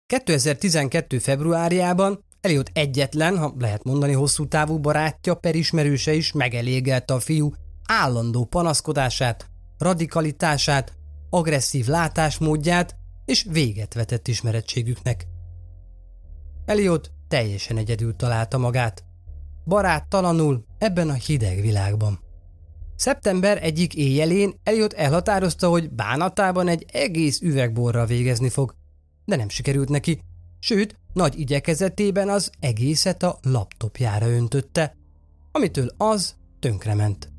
2012. 0.07 1.19
februárjában 1.19 2.25
Eliot 2.47 2.71
egyetlen, 2.73 3.39
ha 3.39 3.55
lehet 3.59 3.85
mondani 3.85 4.13
hosszú 4.13 4.49
távú 4.49 4.79
barátja 4.79 5.35
per 5.35 5.55
ismerőse 5.55 6.13
is 6.13 6.33
megelégelte 6.33 7.15
a 7.15 7.21
fiú 7.21 7.53
állandó 7.87 8.45
panaszkodását, 8.45 9.47
radikalitását, 9.79 10.93
agresszív 11.31 11.87
látásmódját 11.87 12.97
és 13.25 13.47
véget 13.51 13.95
vetett 13.95 14.29
ismerettségüknek. 14.29 15.27
Eliot 16.65 17.11
teljesen 17.29 17.77
egyedül 17.77 18.17
találta 18.17 18.59
magát. 18.59 19.05
Baráttalanul 19.65 20.65
ebben 20.79 21.09
a 21.09 21.13
hideg 21.13 21.61
világban. 21.61 22.21
Szeptember 22.97 23.63
egyik 23.63 23.95
éjjelén 23.95 24.55
Eliot 24.63 24.93
elhatározta, 24.93 25.69
hogy 25.69 25.91
bánatában 25.91 26.69
egy 26.69 26.87
egész 26.93 27.41
üvegborral 27.41 28.07
végezni 28.07 28.49
fog, 28.49 28.75
de 29.25 29.37
nem 29.37 29.49
sikerült 29.49 29.89
neki, 29.89 30.21
sőt, 30.59 30.97
nagy 31.13 31.39
igyekezetében 31.41 32.29
az 32.29 32.51
egészet 32.61 33.23
a 33.23 33.39
laptopjára 33.43 34.29
öntötte, 34.29 34.97
amitől 35.53 35.91
az 35.97 36.35
tönkrement. 36.61 37.33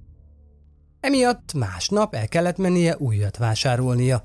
Emiatt 0.99 1.53
másnap 1.53 2.15
el 2.15 2.27
kellett 2.27 2.57
mennie 2.57 2.97
újat 2.97 3.37
vásárolnia. 3.37 4.23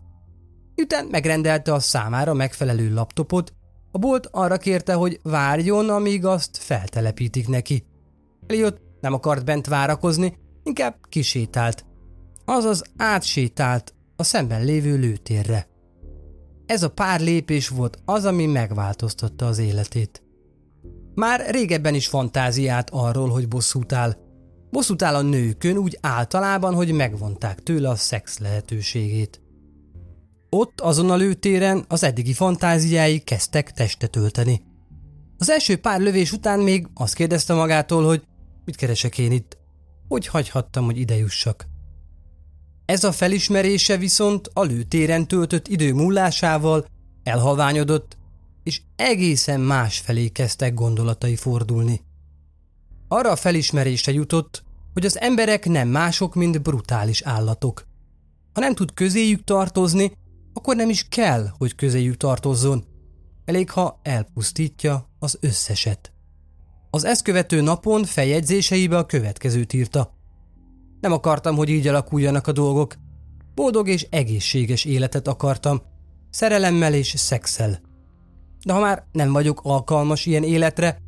Miután 0.74 1.06
megrendelte 1.10 1.72
a 1.72 1.80
számára 1.80 2.34
megfelelő 2.34 2.94
laptopot, 2.94 3.52
a 3.92 3.98
bolt 3.98 4.28
arra 4.30 4.56
kérte, 4.56 4.94
hogy 4.94 5.20
várjon, 5.22 5.88
amíg 5.88 6.24
azt 6.24 6.56
feltelepítik 6.56 7.48
neki. 7.48 7.84
Eliot 8.46 8.80
nem 9.00 9.12
akart 9.12 9.44
bent 9.44 9.66
várakozni, 9.66 10.36
inkább 10.62 10.96
kisétált. 11.08 11.84
Azaz 12.44 12.82
átsétált 12.96 13.94
a 14.16 14.22
szemben 14.22 14.64
lévő 14.64 14.96
lőtérre. 14.96 15.68
Ez 16.66 16.82
a 16.82 16.90
pár 16.90 17.20
lépés 17.20 17.68
volt 17.68 17.98
az, 18.04 18.24
ami 18.24 18.46
megváltoztatta 18.46 19.46
az 19.46 19.58
életét. 19.58 20.22
Már 21.14 21.50
régebben 21.50 21.94
is 21.94 22.06
fantáziát 22.06 22.90
arról, 22.92 23.28
hogy 23.28 23.48
bosszút 23.48 23.92
áll. 23.92 24.16
Bosszút 24.70 25.02
áll 25.02 25.14
a 25.14 25.22
nőkön 25.22 25.76
úgy 25.76 25.98
általában, 26.00 26.74
hogy 26.74 26.92
megvonták 26.92 27.62
tőle 27.62 27.88
a 27.88 27.94
szex 27.94 28.38
lehetőségét. 28.38 29.41
Ott, 30.56 30.80
azon 30.80 31.10
a 31.10 31.16
lőtéren 31.16 31.84
az 31.88 32.02
eddigi 32.02 32.32
fantáziái 32.32 33.18
kezdtek 33.18 33.72
testet 33.72 34.16
ölteni. 34.16 34.62
Az 35.38 35.50
első 35.50 35.76
pár 35.76 36.00
lövés 36.00 36.32
után 36.32 36.60
még 36.60 36.88
azt 36.94 37.14
kérdezte 37.14 37.54
magától, 37.54 38.04
hogy 38.04 38.22
mit 38.64 38.76
keresek 38.76 39.18
én 39.18 39.32
itt, 39.32 39.56
hogy 40.08 40.26
hagyhattam, 40.26 40.84
hogy 40.84 40.98
ide 40.98 41.16
jussak. 41.16 41.66
Ez 42.84 43.04
a 43.04 43.12
felismerése 43.12 43.96
viszont 43.96 44.50
a 44.52 44.62
lőtéren 44.62 45.26
töltött 45.26 45.68
idő 45.68 45.92
múlásával 45.92 46.86
elhalványodott, 47.22 48.16
és 48.62 48.80
egészen 48.96 49.60
más 49.60 49.98
felé 49.98 50.28
kezdtek 50.28 50.74
gondolatai 50.74 51.36
fordulni. 51.36 52.00
Arra 53.08 53.30
a 53.30 53.36
felismerésre 53.36 54.12
jutott, 54.12 54.62
hogy 54.92 55.04
az 55.04 55.20
emberek 55.20 55.66
nem 55.66 55.88
mások, 55.88 56.34
mint 56.34 56.62
brutális 56.62 57.22
állatok. 57.22 57.86
Ha 58.52 58.60
nem 58.60 58.74
tud 58.74 58.94
közéjük 58.94 59.44
tartozni, 59.44 60.12
akkor 60.52 60.76
nem 60.76 60.88
is 60.88 61.06
kell, 61.08 61.46
hogy 61.58 61.74
közéjük 61.74 62.16
tartozzon. 62.16 62.84
Elég, 63.44 63.70
ha 63.70 64.00
elpusztítja 64.02 65.10
az 65.18 65.38
összeset. 65.40 66.12
Az 66.90 67.04
ezt 67.04 67.22
követő 67.22 67.60
napon 67.60 68.04
feljegyzéseibe 68.04 68.96
a 68.96 69.06
következőt 69.06 69.72
írta. 69.72 70.14
Nem 71.00 71.12
akartam, 71.12 71.56
hogy 71.56 71.68
így 71.68 71.88
alakuljanak 71.88 72.46
a 72.46 72.52
dolgok. 72.52 72.94
Boldog 73.54 73.88
és 73.88 74.06
egészséges 74.10 74.84
életet 74.84 75.28
akartam, 75.28 75.82
szerelemmel 76.30 76.94
és 76.94 77.14
szexel. 77.16 77.80
De 78.64 78.72
ha 78.72 78.80
már 78.80 79.06
nem 79.12 79.32
vagyok 79.32 79.60
alkalmas 79.62 80.26
ilyen 80.26 80.42
életre, 80.42 80.98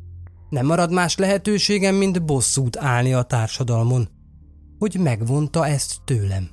nem 0.49 0.65
marad 0.65 0.91
más 0.91 1.17
lehetőségem, 1.17 1.95
mint 1.95 2.25
bosszút 2.25 2.77
állni 2.77 3.13
a 3.13 3.23
társadalmon. 3.23 4.07
Hogy 4.79 4.99
megvonta 4.99 5.67
ezt 5.67 5.95
tőlem. 6.05 6.49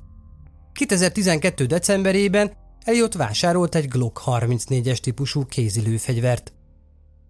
2012. 0.73 1.65
decemberében 1.65 2.51
Elliot 2.83 3.13
vásárolt 3.13 3.75
egy 3.75 3.87
Glock 3.87 4.21
34-es 4.25 4.97
típusú 4.97 5.45
kézilőfegyvert. 5.45 6.53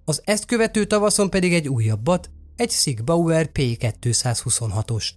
Az 0.06 0.22
ezt 0.26 0.46
követő 0.46 0.86
tavaszon 0.86 1.30
pedig 1.30 1.54
egy 1.54 1.68
újabbat, 1.68 2.30
egy 2.56 2.72
Sig 2.72 3.04
Bauer 3.04 3.50
P226-ost. 3.54 5.14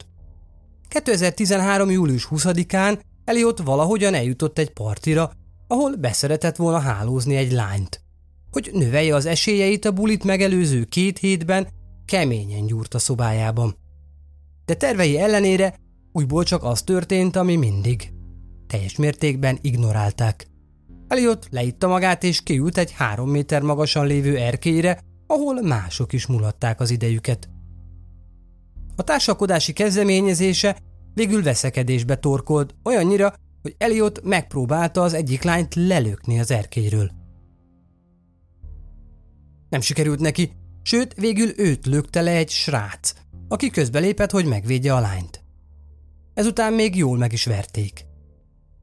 2013. 0.88 1.90
július 1.90 2.28
20-án 2.30 3.00
Elliot 3.24 3.58
valahogyan 3.58 4.14
eljutott 4.14 4.58
egy 4.58 4.70
partira, 4.70 5.32
ahol 5.66 5.96
beszeretett 5.96 6.56
volna 6.56 6.78
hálózni 6.78 7.36
egy 7.36 7.52
lányt. 7.52 8.00
Hogy 8.50 8.70
növelje 8.72 9.14
az 9.14 9.26
esélyeit 9.26 9.84
a 9.84 9.92
bulit 9.92 10.24
megelőző 10.24 10.84
két 10.84 11.18
hétben, 11.18 11.68
keményen 12.04 12.66
gyúrt 12.66 12.94
a 12.94 12.98
szobájában. 12.98 13.76
De 14.64 14.74
tervei 14.74 15.18
ellenére 15.18 15.74
újból 16.12 16.44
csak 16.44 16.64
az 16.64 16.82
történt, 16.82 17.36
ami 17.36 17.56
mindig. 17.56 18.15
Teljes 18.66 18.96
mértékben 18.96 19.58
ignorálták. 19.60 20.46
Elliot 21.08 21.46
leitta 21.50 21.88
magát 21.88 22.22
és 22.22 22.42
kiült 22.42 22.78
egy 22.78 22.92
három 22.92 23.30
méter 23.30 23.62
magasan 23.62 24.06
lévő 24.06 24.36
erkélyre, 24.36 25.00
ahol 25.26 25.62
mások 25.62 26.12
is 26.12 26.26
mulatták 26.26 26.80
az 26.80 26.90
idejüket. 26.90 27.48
A 28.96 29.02
társakodási 29.02 29.72
kezdeményezése 29.72 30.76
végül 31.14 31.42
veszekedésbe 31.42 32.16
torkolt, 32.16 32.74
olyannyira, 32.84 33.34
hogy 33.62 33.74
Elliot 33.78 34.22
megpróbálta 34.22 35.02
az 35.02 35.14
egyik 35.14 35.42
lányt 35.42 35.74
lelökni 35.74 36.40
az 36.40 36.50
erkélyről. 36.50 37.10
Nem 39.68 39.80
sikerült 39.80 40.20
neki, 40.20 40.52
sőt, 40.82 41.14
végül 41.14 41.52
őt 41.56 41.86
lökte 41.86 42.20
le 42.20 42.30
egy 42.30 42.50
srác, 42.50 43.12
aki 43.48 43.70
közbelépett, 43.70 44.30
hogy 44.30 44.46
megvédje 44.46 44.94
a 44.94 45.00
lányt. 45.00 45.44
Ezután 46.34 46.72
még 46.72 46.96
jól 46.96 47.18
meg 47.18 47.32
is 47.32 47.44
verték. 47.44 48.06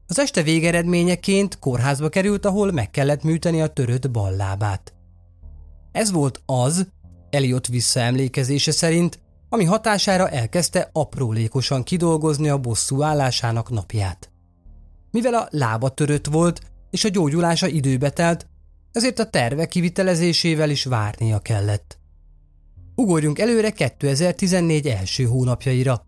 Az 0.06 0.18
este 0.18 0.42
végeredményeként 0.42 1.58
kórházba 1.58 2.08
került, 2.08 2.44
ahol 2.44 2.72
meg 2.72 2.90
kellett 2.90 3.22
műteni 3.22 3.60
a 3.60 3.66
törött 3.66 4.10
bal 4.10 4.36
lábát. 4.36 4.94
Ez 5.92 6.10
volt 6.10 6.42
az, 6.46 6.86
Eliott 7.30 7.66
visszaemlékezése 7.66 8.72
szerint, 8.72 9.18
ami 9.48 9.64
hatására 9.64 10.28
elkezdte 10.28 10.90
aprólékosan 10.92 11.82
kidolgozni 11.82 12.48
a 12.48 12.58
bosszú 12.58 13.02
állásának 13.02 13.70
napját. 13.70 14.30
Mivel 15.10 15.34
a 15.34 15.48
lába 15.50 15.88
törött 15.88 16.26
volt, 16.26 16.60
és 16.90 17.04
a 17.04 17.08
gyógyulása 17.08 17.66
időbe 17.66 18.10
telt, 18.10 18.46
ezért 18.92 19.18
a 19.18 19.30
terve 19.30 19.66
kivitelezésével 19.66 20.70
is 20.70 20.84
várnia 20.84 21.38
kellett. 21.38 21.98
Ugorjunk 22.94 23.38
előre 23.38 23.70
2014 23.70 24.86
első 24.86 25.24
hónapjaira. 25.24 26.06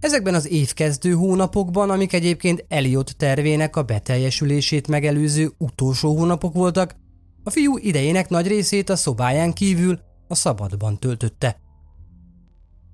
Ezekben 0.00 0.34
az 0.34 0.48
évkezdő 0.48 1.12
hónapokban, 1.12 1.90
amik 1.90 2.12
egyébként 2.12 2.64
Eliott 2.68 3.08
tervének 3.08 3.76
a 3.76 3.82
beteljesülését 3.82 4.88
megelőző 4.88 5.52
utolsó 5.58 6.16
hónapok 6.16 6.54
voltak, 6.54 6.96
a 7.44 7.50
fiú 7.50 7.76
idejének 7.76 8.28
nagy 8.28 8.46
részét 8.46 8.88
a 8.88 8.96
szobáján 8.96 9.52
kívül 9.52 10.00
a 10.28 10.34
szabadban 10.34 10.98
töltötte. 10.98 11.60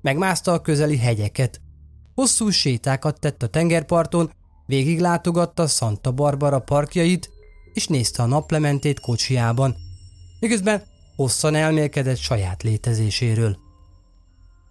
Megmászta 0.01 0.53
a 0.53 0.61
közeli 0.61 0.97
hegyeket, 0.97 1.61
hosszú 2.15 2.51
sétákat 2.51 3.21
tett 3.21 3.43
a 3.43 3.47
tengerparton, 3.47 4.33
végiglátogatta 4.67 5.67
Santa 5.67 6.13
Barbara 6.13 6.59
parkjait, 6.59 7.31
és 7.73 7.87
nézte 7.87 8.23
a 8.23 8.27
naplementét 8.27 9.01
kocsiában, 9.01 9.77
miközben 10.41 10.83
hosszan 11.17 11.55
elmélkedett 11.55 12.17
saját 12.17 12.63
létezéséről. 12.63 13.57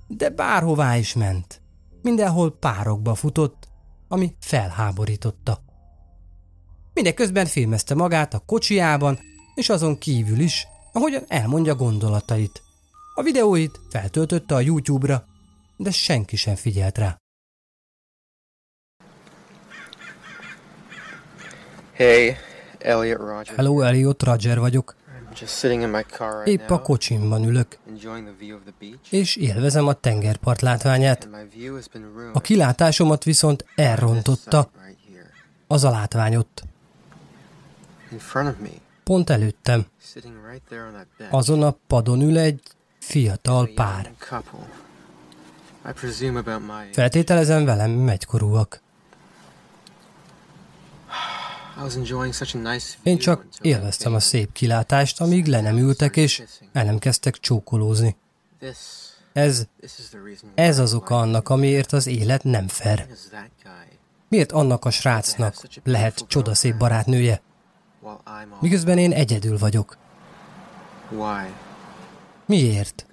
De 0.08 0.30
bárhová 0.30 0.98
is 0.98 1.14
ment, 1.14 1.63
mindenhol 2.04 2.58
párokba 2.58 3.16
futott, 3.16 3.68
ami 4.08 4.36
felháborította. 4.40 5.62
Mindeközben 6.94 7.46
filmezte 7.46 7.96
magát 7.96 8.34
a 8.34 8.44
kocsiában, 8.46 9.20
és 9.56 9.70
azon 9.70 9.98
kívül 9.98 10.40
is, 10.40 10.68
ahogyan 10.94 11.24
elmondja 11.28 11.76
gondolatait. 11.76 12.62
A 13.16 13.22
videóit 13.22 13.80
feltöltötte 13.90 14.56
a 14.56 14.60
YouTube-ra, 14.60 15.26
de 15.78 15.92
senki 15.92 16.36
sem 16.36 16.56
figyelt 16.56 16.98
rá. 16.98 17.18
Hey, 21.94 22.36
Elliot 22.80 23.20
Roger. 23.20 23.56
Hello, 23.56 23.82
Elliot 23.82 24.24
Roger 24.24 24.60
vagyok. 24.60 24.96
Épp 26.46 26.70
a 26.70 26.82
kocsimban 26.82 27.44
ülök, 27.44 27.78
és 29.10 29.36
élvezem 29.36 29.88
a 29.88 29.94
tengerpart 29.94 30.62
látványát. 30.62 31.30
A 32.34 32.42
kilátásomat 32.42 33.24
viszont 33.24 33.66
elrontotta 33.76 34.70
az 35.68 35.84
a 35.84 35.90
látványot. 35.90 36.48
ott. 36.48 36.64
Pont 39.04 39.30
előttem, 39.30 39.86
azon 41.30 41.64
a 41.64 41.76
padon 41.88 42.22
ül 42.22 42.38
egy 42.38 42.62
fiatal 43.00 43.70
pár. 43.76 44.14
Feltételezem 46.92 47.66
velem 47.66 48.08
egykorúak. 48.08 48.82
I 51.10 51.16
was 51.16 51.22
enjoying 51.22 51.22
such 51.22 51.22
a 51.22 51.32
nice 51.32 51.63
Én 53.04 53.18
csak 53.18 53.46
élveztem 53.62 54.14
a 54.14 54.20
szép 54.20 54.52
kilátást, 54.52 55.22
amíg 55.22 55.46
le 55.46 55.62
nem 55.62 55.78
ültek 55.78 56.16
és 56.16 56.44
el 56.72 56.84
nem 56.86 57.00
kezdtek 57.00 57.38
csókolózni. 57.38 58.16
Ez, 59.34 59.66
ez 60.56 60.80
az 60.80 60.94
oka 60.94 61.20
annak, 61.20 61.50
amiért 61.50 61.94
az 61.94 62.08
élet 62.08 62.44
nem 62.44 62.68
fair. 62.68 63.08
Guy, 63.64 63.98
Miért 64.28 64.52
annak 64.52 64.86
a 64.86 64.90
srácnak 64.90 65.56
lehet 65.84 66.26
csodaszép 66.28 66.78
barátnője, 66.78 67.42
miközben 68.60 68.98
én 68.98 69.12
egyedül 69.12 69.58
vagyok? 69.58 69.98
Miért? 72.46 73.06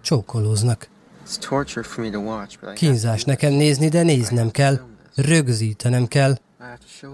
Csókolóznak. 0.00 0.88
Kínzás 2.74 3.24
nekem 3.24 3.52
nézni, 3.52 3.88
de 3.88 4.02
néznem 4.02 4.50
kell, 4.50 4.80
rögzítenem 5.14 6.06
kell, 6.06 6.38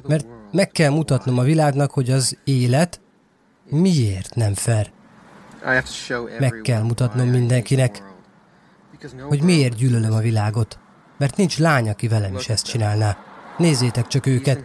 Mert 0.07 0.26
meg 0.52 0.70
kell 0.70 0.90
mutatnom 0.90 1.38
a 1.38 1.42
világnak, 1.42 1.90
hogy 1.90 2.11
az 2.11 2.38
élet 2.44 3.00
miért 3.64 4.35
nem 4.35 4.55
fair. 4.55 4.92
Meg 6.38 6.61
kell 6.62 6.83
mutatnom 6.83 7.28
mindenkinek, 7.28 8.02
hogy 9.20 9.42
miért 9.42 9.76
gyűlölöm 9.76 10.12
a 10.12 10.18
világot, 10.18 10.78
mert 11.18 11.37
nincs 11.37 11.59
lány, 11.59 11.88
aki 11.88 12.09
velem 12.09 12.35
is 12.35 12.48
ezt 12.48 12.66
csinálná. 12.66 13.16
Nézzétek 13.59 14.07
csak 14.07 14.26
őket, 14.26 14.64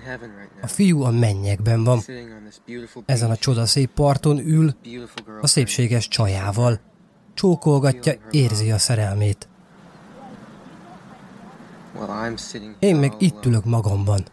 a 0.61 0.67
fiú 0.67 1.01
a 1.01 1.11
mennyekben 1.11 1.83
van, 1.83 2.01
ezen 3.05 3.29
a 3.29 3.35
csodaszép 3.35 3.89
parton 3.89 4.39
ül, 4.39 4.75
a 5.41 5.47
szépséges 5.47 6.07
csajával. 6.07 6.79
Csókolgatja, 7.33 8.13
érzi 8.31 8.71
a 8.71 8.77
szerelmét. 8.77 9.47
Én 12.79 12.95
meg 12.95 13.13
itt 13.17 13.45
ülök 13.45 13.65
magamban, 13.65 14.25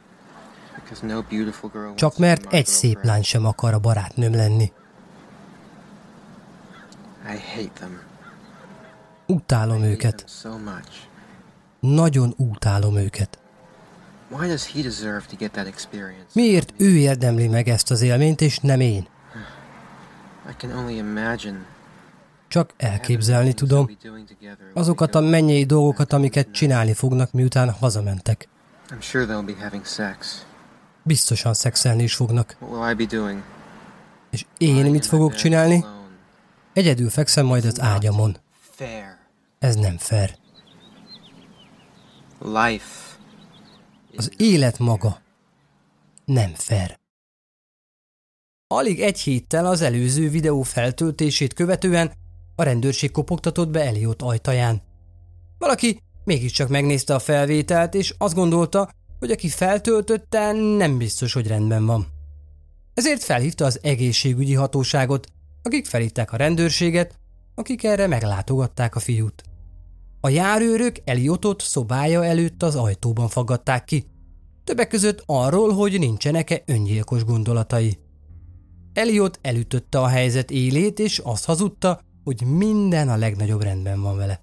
csak 1.95 2.19
mert 2.19 2.53
egy 2.53 2.67
szép 2.67 2.99
lány 3.03 3.23
sem 3.23 3.47
akar 3.47 3.75
a 3.75 3.79
barátnőm 3.79 4.35
lenni. 4.35 4.73
Utálom 9.27 9.83
őket. 9.83 10.25
Nagyon 11.81 12.35
utálom 12.37 12.97
őket. 12.97 13.39
Miért 16.33 16.73
ő 16.77 16.97
érdemli 16.97 17.49
meg 17.49 17.69
ezt 17.69 17.91
az 17.91 18.03
élményt, 18.03 18.41
és 18.41 18.59
nem 18.59 18.81
én? 18.81 19.07
Csak 22.49 22.71
elképzelni 22.77 23.53
tudom 23.53 23.91
azokat 24.75 25.15
a 25.15 25.21
mennyei 25.21 25.65
dolgokat, 25.65 26.13
amiket 26.13 26.51
csinálni 26.51 26.93
fognak, 26.93 27.33
miután 27.33 27.71
hazamentek. 27.71 28.49
Biztosan 31.05 31.55
szexelni 31.55 32.03
is 32.03 32.15
fognak. 32.15 32.57
És 34.31 34.47
én 34.59 34.91
mit 34.91 35.07
fogok 35.07 35.35
csinálni? 35.35 35.85
Egyedül 36.73 37.11
fekszem 37.11 37.47
majd 37.47 37.65
az 37.65 37.81
ágyamon. 37.81 38.37
Ez 39.59 39.75
nem 39.75 39.99
fair. 39.99 40.39
Az 44.17 44.33
élet 44.37 44.79
maga 44.79 45.21
nem 46.25 46.53
fair. 46.55 46.99
Alig 48.67 49.01
egy 49.01 49.19
héttel 49.19 49.67
az 49.67 49.81
előző 49.81 50.31
videó 50.31 50.63
feltöltését 50.63 51.53
követően 51.53 52.13
a 52.57 52.63
rendőrség 52.63 53.11
kopogtatott 53.11 53.69
be 53.69 53.85
Eliot 53.85 54.23
ajtaján. 54.23 54.83
Valaki 55.59 56.01
mégiscsak 56.25 56.69
megnézte 56.69 57.15
a 57.15 57.19
felvételt, 57.19 57.95
és 57.95 58.15
azt 58.19 58.35
gondolta, 58.35 58.91
hogy 59.19 59.31
aki 59.31 59.49
feltöltötte, 59.49 60.53
nem 60.53 60.99
biztos, 60.99 61.33
hogy 61.33 61.47
rendben 61.47 61.87
van. 61.87 62.07
Ezért 62.95 63.23
felhívta 63.23 63.65
az 63.65 63.79
egészségügyi 63.83 64.55
hatóságot, 64.55 65.27
akik 65.63 65.87
felhívták 65.87 66.33
a 66.33 66.37
rendőrséget, 66.37 67.19
akik 67.55 67.85
erre 67.85 68.07
meglátogatták 68.07 68.97
a 68.97 69.01
fiút. 69.01 69.43
A 70.21 70.29
járőrök 70.29 70.97
Eliotot 71.05 71.63
szobája 71.63 72.25
előtt 72.25 72.63
az 72.63 72.77
ajtóban 72.77 73.29
faggatták 73.29 73.85
ki, 73.85 74.07
többek 74.65 74.89
között 74.89 75.23
arról, 75.27 75.73
hogy 75.73 75.99
nincsenek-e 75.99 76.63
öngyilkos 76.67 77.25
gondolatai. 77.25 77.99
Eliot 78.93 79.39
elütötte 79.43 80.01
a 80.01 80.07
helyzet 80.07 80.51
élét, 80.51 80.99
és 80.99 81.19
azt 81.19 81.45
hazudta, 81.45 82.01
hogy 82.25 82.43
minden 82.47 83.09
a 83.09 83.17
legnagyobb 83.17 83.63
rendben 83.63 84.01
van 84.01 84.17
vele. 84.17 84.43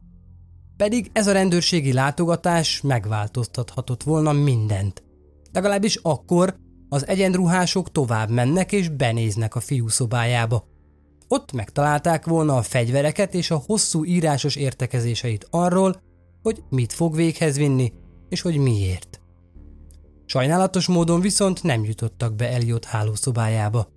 Pedig 0.81 1.09
ez 1.13 1.27
a 1.27 1.31
rendőrségi 1.31 1.93
látogatás 1.93 2.81
megváltoztathatott 2.81 4.03
volna 4.03 4.31
mindent. 4.31 5.03
Legalábbis 5.51 5.95
akkor 5.95 6.55
az 6.89 7.07
egyenruhások 7.07 7.91
tovább 7.91 8.29
mennek 8.29 8.71
és 8.71 8.89
benéznek 8.89 9.55
a 9.55 9.59
fiú 9.59 9.87
szobájába. 9.87 10.67
Ott 11.27 11.51
megtalálták 11.51 12.25
volna 12.25 12.55
a 12.55 12.61
fegyvereket 12.61 13.33
és 13.33 13.51
a 13.51 13.63
hosszú 13.65 14.05
írásos 14.05 14.55
értekezéseit 14.55 15.47
arról, 15.49 16.01
hogy 16.41 16.63
mit 16.69 16.93
fog 16.93 17.15
véghez 17.15 17.57
vinni, 17.57 17.93
és 18.29 18.41
hogy 18.41 18.57
miért. 18.57 19.21
Sajnálatos 20.25 20.87
módon 20.87 21.21
viszont 21.21 21.63
nem 21.63 21.83
jutottak 21.83 22.35
be 22.35 22.49
Eliot 22.49 22.85
hálószobájába. 22.85 23.87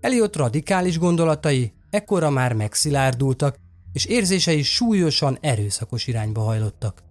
Eliot 0.00 0.36
radikális 0.36 0.98
gondolatai 0.98 1.72
ekkora 1.90 2.30
már 2.30 2.52
megszilárdultak, 2.52 3.56
és 3.96 4.04
érzései 4.04 4.62
súlyosan 4.62 5.38
erőszakos 5.40 6.06
irányba 6.06 6.40
hajlottak. 6.40 7.02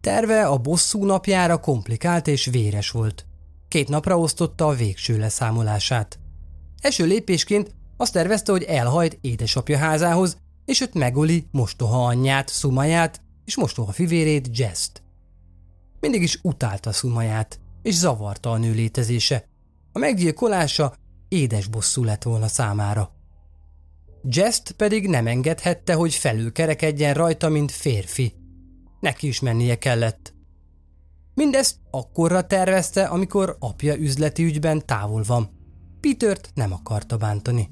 Terve 0.00 0.46
a 0.46 0.58
bosszú 0.58 1.04
napjára 1.04 1.60
komplikált 1.60 2.26
és 2.26 2.46
véres 2.46 2.90
volt. 2.90 3.26
Két 3.68 3.88
napra 3.88 4.18
osztotta 4.18 4.66
a 4.66 4.74
végső 4.74 5.18
leszámolását. 5.18 6.18
Első 6.80 7.04
lépésként 7.04 7.74
azt 7.96 8.12
tervezte, 8.12 8.52
hogy 8.52 8.62
elhajt 8.62 9.18
édesapja 9.20 9.78
házához, 9.78 10.36
és 10.64 10.80
őt 10.80 10.94
megoli 10.94 11.46
mostoha 11.50 12.06
anyját, 12.06 12.48
Szumaját 12.48 13.20
és 13.44 13.56
mostoha 13.56 13.92
fivérét, 13.92 14.58
Jess-t. 14.58 15.02
Mindig 16.00 16.22
is 16.22 16.38
utálta 16.42 16.92
Szumaját, 16.92 17.60
és 17.82 17.94
zavarta 17.94 18.50
a 18.50 18.56
nő 18.56 18.72
létezése. 18.72 19.44
A 19.92 19.98
meggyilkolása 19.98 20.94
édes 21.28 21.66
bosszú 21.66 22.04
lett 22.04 22.22
volna 22.22 22.48
számára. 22.48 23.21
Jest 24.24 24.70
pedig 24.72 25.08
nem 25.08 25.26
engedhette, 25.26 25.94
hogy 25.94 26.14
felülkerekedjen 26.14 27.14
rajta, 27.14 27.48
mint 27.48 27.70
férfi. 27.70 28.32
Neki 29.00 29.26
is 29.26 29.40
mennie 29.40 29.78
kellett. 29.78 30.34
Mindezt 31.34 31.76
akkorra 31.90 32.46
tervezte, 32.46 33.04
amikor 33.04 33.56
apja 33.58 33.94
üzleti 33.94 34.44
ügyben 34.44 34.86
távol 34.86 35.22
van. 35.26 35.50
Petert 36.00 36.50
nem 36.54 36.72
akarta 36.72 37.16
bántani. 37.16 37.70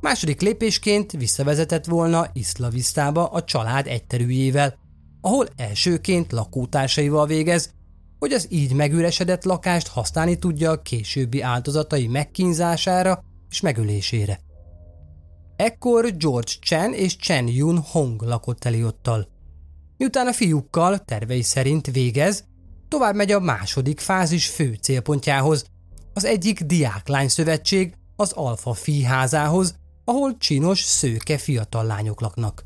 Második 0.00 0.40
lépésként 0.40 1.12
visszavezetett 1.12 1.84
volna 1.84 2.26
Iszlavisztába 2.32 3.26
a 3.26 3.44
család 3.44 3.86
egyterűjével, 3.86 4.74
ahol 5.20 5.48
elsőként 5.56 6.32
lakótársaival 6.32 7.26
végez, 7.26 7.72
hogy 8.18 8.32
az 8.32 8.46
így 8.50 8.72
megüresedett 8.72 9.44
lakást 9.44 9.88
használni 9.88 10.38
tudja 10.38 10.70
a 10.70 10.82
későbbi 10.82 11.40
áldozatai 11.40 12.06
megkínzására 12.06 13.24
és 13.50 13.60
megölésére. 13.60 14.40
Ekkor 15.56 16.16
George 16.16 16.52
Chen 16.60 16.92
és 16.92 17.16
Chen 17.16 17.48
Yun 17.48 17.78
Hong 17.78 18.22
lakott 18.22 18.64
Eliottal. 18.64 19.28
Miután 19.96 20.26
a 20.26 20.32
fiúkkal 20.32 20.98
tervei 20.98 21.42
szerint 21.42 21.86
végez, 21.86 22.44
tovább 22.88 23.14
megy 23.14 23.32
a 23.32 23.40
második 23.40 24.00
fázis 24.00 24.48
fő 24.48 24.78
célpontjához, 24.80 25.64
az 26.14 26.24
egyik 26.24 26.60
diáklány 26.62 27.28
szövetség 27.28 27.94
az 28.16 28.32
Alfa 28.32 28.72
fiházához, 28.72 29.74
ahol 30.04 30.36
csinos, 30.36 30.80
szőke 30.80 31.38
fiatal 31.38 31.84
lányok 31.84 32.20
laknak. 32.20 32.64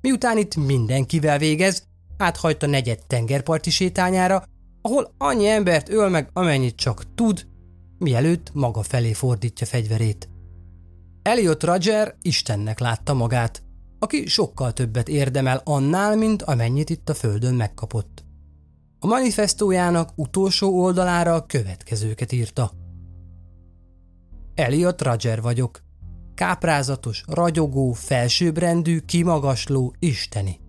Miután 0.00 0.38
itt 0.38 0.56
mindenkivel 0.56 1.38
végez, 1.38 1.86
áthajt 2.16 2.62
a 2.62 2.66
negyed 2.66 3.06
tengerparti 3.06 3.70
sétányára, 3.70 4.44
ahol 4.82 5.14
annyi 5.18 5.48
embert 5.48 5.88
öl 5.88 6.08
meg, 6.08 6.30
amennyit 6.32 6.76
csak 6.76 7.14
tud, 7.14 7.46
mielőtt 7.98 8.50
maga 8.52 8.82
felé 8.82 9.12
fordítja 9.12 9.66
fegyverét. 9.66 10.28
Elliot 11.28 11.62
Roger 11.62 12.14
Istennek 12.22 12.78
látta 12.78 13.14
magát, 13.14 13.62
aki 13.98 14.26
sokkal 14.26 14.72
többet 14.72 15.08
érdemel 15.08 15.60
annál, 15.64 16.16
mint 16.16 16.42
amennyit 16.42 16.90
itt 16.90 17.08
a 17.08 17.14
földön 17.14 17.54
megkapott. 17.54 18.24
A 18.98 19.06
manifestójának 19.06 20.10
utolsó 20.14 20.82
oldalára 20.82 21.34
a 21.34 21.46
következőket 21.46 22.32
írta. 22.32 22.72
Elliot 24.54 25.02
Roger 25.02 25.42
vagyok. 25.42 25.82
Káprázatos, 26.34 27.24
ragyogó, 27.26 27.92
felsőbbrendű, 27.92 28.98
kimagasló, 28.98 29.94
isteni. 29.98 30.60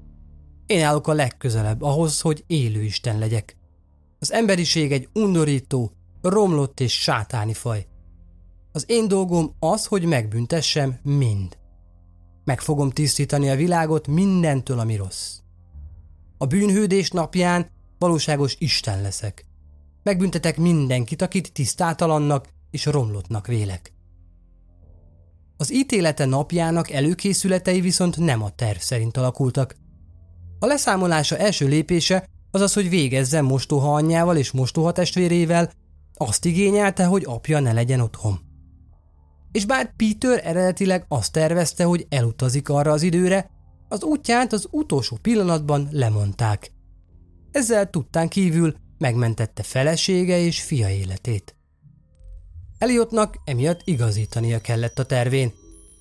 Én 0.66 0.84
állok 0.84 1.08
a 1.08 1.14
legközelebb 1.14 1.82
ahhoz, 1.82 2.22
hogy 2.22 2.44
élő 2.48 2.82
Isten 2.82 3.20
legyek. 3.20 3.58
Az 4.20 4.32
emberiség 4.32 4.92
egy 4.92 5.10
undorító, 5.14 5.92
romlott 6.22 6.80
és 6.80 7.02
sátáni 7.02 7.54
faj. 7.54 7.88
Az 8.72 8.84
én 8.88 9.08
dolgom 9.08 9.56
az, 9.60 9.86
hogy 9.86 10.06
megbüntessem 10.06 11.00
mind. 11.04 11.58
Meg 12.44 12.62
fogom 12.62 12.90
tisztítani 12.90 13.50
a 13.50 13.56
világot 13.56 14.08
mindentől, 14.08 14.80
ami 14.80 14.96
rossz. 14.96 15.38
A 16.38 16.46
bűnhődés 16.46 17.10
napján 17.10 17.70
valóságos 18.00 18.56
Isten 18.60 19.02
leszek. 19.02 19.46
Megbüntetek 20.04 20.58
mindenkit, 20.58 21.22
akit 21.22 21.54
tisztátalannak 21.54 22.48
és 22.72 22.86
romlottnak 22.86 23.48
vélek. 23.48 23.94
Az 25.58 25.74
ítélete 25.74 26.26
napjának 26.26 26.92
előkészületei 26.92 27.82
viszont 27.82 28.18
nem 28.18 28.44
a 28.44 28.50
terv 28.50 28.78
szerint 28.78 29.18
alakultak. 29.18 29.76
A 30.60 30.66
leszámolása 30.66 31.38
első 31.38 31.68
lépése 31.68 32.28
az 32.52 32.74
hogy 32.74 32.90
végezzen 32.90 33.46
mostoha 33.46 33.94
anyjával 33.94 34.38
és 34.38 34.52
mostoha 34.52 34.92
testvérével, 34.92 35.72
azt 36.14 36.46
igényelte, 36.46 37.06
hogy 37.06 37.24
apja 37.26 37.60
ne 37.60 37.72
legyen 37.72 38.00
otthon. 38.00 38.49
És 39.52 39.66
bár 39.66 39.96
Peter 39.96 40.42
eredetileg 40.44 41.06
azt 41.08 41.32
tervezte, 41.32 41.84
hogy 41.84 42.06
elutazik 42.10 42.70
arra 42.70 42.92
az 42.92 43.02
időre, 43.02 43.50
az 43.88 44.04
útját 44.04 44.54
az 44.54 44.68
utolsó 44.72 45.18
pillanatban 45.22 45.88
lemondták. 45.92 46.72
Ezzel 47.52 47.90
tudtán 47.90 48.28
kívül 48.28 48.76
megmentette 48.98 49.64
felesége 49.64 50.40
és 50.40 50.62
fia 50.62 50.90
életét. 50.90 51.56
Eliotnak 52.78 53.36
emiatt 53.46 53.82
igazítania 53.84 54.62
kellett 54.62 55.00
a 55.00 55.06
tervén. 55.06 55.54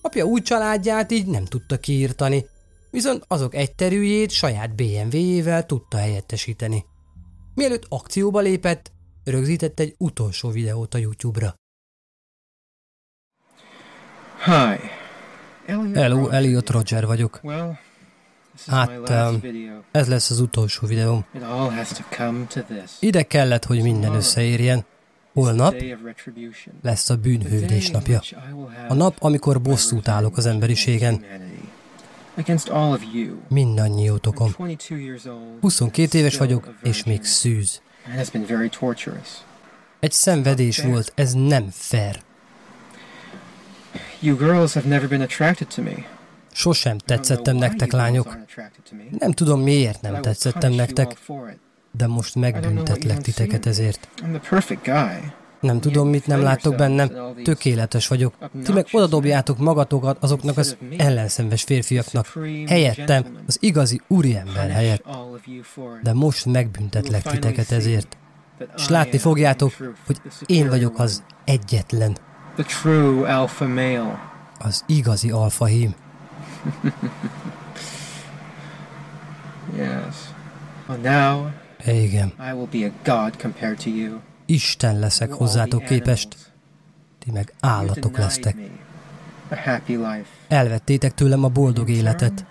Apja 0.03 0.25
új 0.25 0.41
családját 0.41 1.13
így 1.13 1.27
nem 1.27 1.45
tudta 1.45 1.79
kiírtani, 1.79 2.47
viszont 2.91 3.25
azok 3.29 3.55
egyterűjét 3.55 4.31
saját 4.31 4.75
BMW-jével 4.75 5.67
tudta 5.67 5.97
helyettesíteni. 5.97 6.85
Mielőtt 7.55 7.87
akcióba 7.89 8.41
lépett, 8.41 8.93
rögzített 9.25 9.81
egy 9.81 9.95
utolsó 9.99 10.49
videót 10.49 10.95
a 10.95 10.99
YouTube-ra. 10.99 11.55
Hi. 14.45 14.91
Hello, 15.95 16.29
Elliot 16.29 16.71
Roger 16.71 17.07
vagyok. 17.07 17.41
Hát. 18.67 18.91
Ez 19.91 20.09
lesz 20.09 20.31
az 20.31 20.41
utolsó 20.41 20.87
videóm. 20.87 21.25
Ide 23.01 23.23
kellett, 23.23 23.65
hogy 23.65 23.83
minden 23.83 24.15
összeérjen. 24.15 24.85
Holnap 25.33 25.75
lesz 26.83 27.11
a 27.11 27.17
bűnhődés 27.17 27.91
napja. 27.91 28.21
A 28.89 28.95
nap, 28.95 29.17
amikor 29.19 29.61
bosszút 29.61 30.09
állok 30.09 30.37
az 30.37 30.47
emberiségen. 30.47 31.25
Mindannyiótokon. 33.49 34.51
I'm 34.51 34.57
22 34.57 34.99
years 35.01 35.25
old, 35.25 35.61
22 35.61 36.19
éves 36.19 36.37
vagyok, 36.37 36.75
és 36.83 37.05
még 37.05 37.25
szűz. 37.25 37.83
Egy 40.01 40.13
szenvedés 40.13 40.81
volt, 40.83 41.13
ez 41.15 41.33
nem 41.33 41.69
fair. 41.71 42.27
Sosem 46.53 46.99
tetszettem 46.99 47.57
nektek, 47.57 47.93
you 47.93 48.01
girls 48.01 48.03
lányok. 48.03 48.27
aren't 48.27 48.43
attracted 48.43 48.85
to 48.91 48.97
me, 48.97 49.03
Nem 49.19 49.33
tudom 49.33 49.61
miért 49.61 49.93
but 49.93 50.03
I 50.03 50.05
nem 50.05 50.13
will 50.13 50.23
tetszettem 50.23 50.61
punish 50.61 50.77
you 50.77 50.87
nektek, 50.87 51.19
de 51.91 52.07
most 52.07 52.35
megbüntetlek 52.35 53.19
titeket 53.19 53.67
ezért. 53.67 54.09
Nem 55.61 55.81
tudom, 55.81 56.09
mit 56.09 56.27
nem 56.27 56.43
láttok 56.43 56.77
bennem, 56.77 57.11
tökéletes 57.45 58.07
vagyok. 58.09 58.35
Ti 58.65 58.73
meg 58.73 58.87
odadobjátok 58.93 59.59
magatokat 59.59 60.23
azoknak 60.23 60.57
az 60.57 60.77
ellenszenves 60.97 61.63
férfiaknak. 61.63 62.27
Helyettem, 62.67 63.25
az 63.47 63.57
igazi 63.61 64.01
úriember 64.07 64.71
helyett. 64.71 65.05
De 66.03 66.13
most 66.13 66.47
megbüntetlek 66.47 67.23
titeket 67.23 67.71
ezért. 67.71 68.17
És 68.77 68.89
látni 68.89 69.19
fogjátok, 69.19 69.73
hogy 70.07 70.21
én 70.47 70.69
vagyok 70.69 70.99
az 70.99 71.23
egyetlen, 71.45 72.17
The 72.59 72.67
true 72.67 73.25
alpha 73.25 73.67
male. 73.67 74.19
az 74.59 74.85
igazi 74.87 75.31
alfahím. 75.31 75.95
Yes. 79.77 80.15
Well, 80.89 81.01
now 81.01 81.51
Igen, 81.87 82.33
I 82.39 82.53
will 82.53 82.69
be 82.71 82.87
a 82.87 82.93
god 83.05 83.37
compared 83.37 83.79
to 83.83 83.91
you. 83.91 84.19
Isten 84.47 84.99
leszek 84.99 85.33
hozzátok 85.33 85.85
képest, 85.85 86.37
ti 87.19 87.31
meg 87.31 87.53
állatok 87.61 88.17
lesztek. 88.17 88.57
Elvettétek 90.49 91.15
tőlem 91.15 91.45
a 91.45 91.49
boldog 91.49 91.89
életet, 91.89 92.45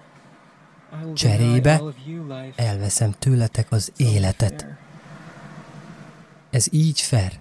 Cserébe 1.13 1.81
elveszem 2.55 3.13
tőletek 3.19 3.71
az 3.71 3.91
életet. 3.97 4.65
Ez 6.49 6.67
így 6.71 7.01
fair. 7.01 7.39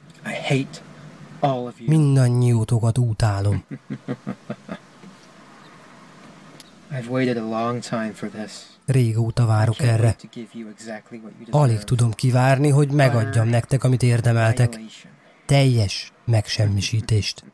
Mindannyiótokat 1.87 2.99
utálom. 2.99 3.65
Régóta 8.87 9.47
várok 9.47 9.81
erre. 9.81 10.17
Alig 11.51 11.79
tudom 11.79 12.11
kivárni, 12.11 12.69
hogy 12.69 12.91
megadjam 12.91 13.49
nektek, 13.49 13.85
amit 13.85 14.03
érdemeltek. 14.03 14.81
Teljes 15.47 16.13
megsemmisítést. 16.25 17.45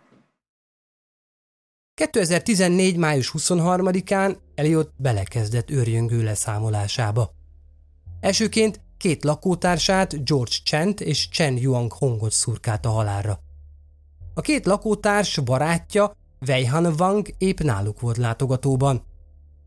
2014. 1.94 2.96
május 2.96 3.32
23-án 3.38 4.36
Elliot 4.54 4.92
belekezdett 4.96 5.70
őrjöngő 5.70 6.22
leszámolásába. 6.22 7.30
Elsőként 8.20 8.80
két 8.96 9.24
lakótársát, 9.24 10.24
George 10.24 10.54
Chent 10.64 11.00
és 11.00 11.28
Chen 11.28 11.56
Yuang 11.56 11.92
Hongot 11.92 12.32
szurkált 12.32 12.86
a 12.86 12.90
halálra. 12.90 13.40
A 14.34 14.40
két 14.40 14.66
lakótárs 14.66 15.38
barátja, 15.38 16.16
Wei 16.46 16.64
Han 16.64 16.86
Wang 16.98 17.34
épp 17.38 17.60
náluk 17.60 18.00
volt 18.00 18.16
látogatóban. 18.16 19.02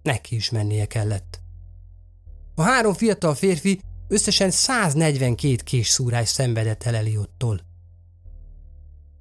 Neki 0.02 0.36
is 0.36 0.50
mennie 0.50 0.86
kellett. 0.86 1.42
A 2.56 2.62
három 2.62 2.94
fiatal 2.94 3.36
férfi 3.36 3.80
összesen 4.08 4.52
142 4.52 5.56
késszúrás 5.64 6.30
szenvedett 6.30 6.84
el 6.84 6.96
Elliottól. 6.96 7.60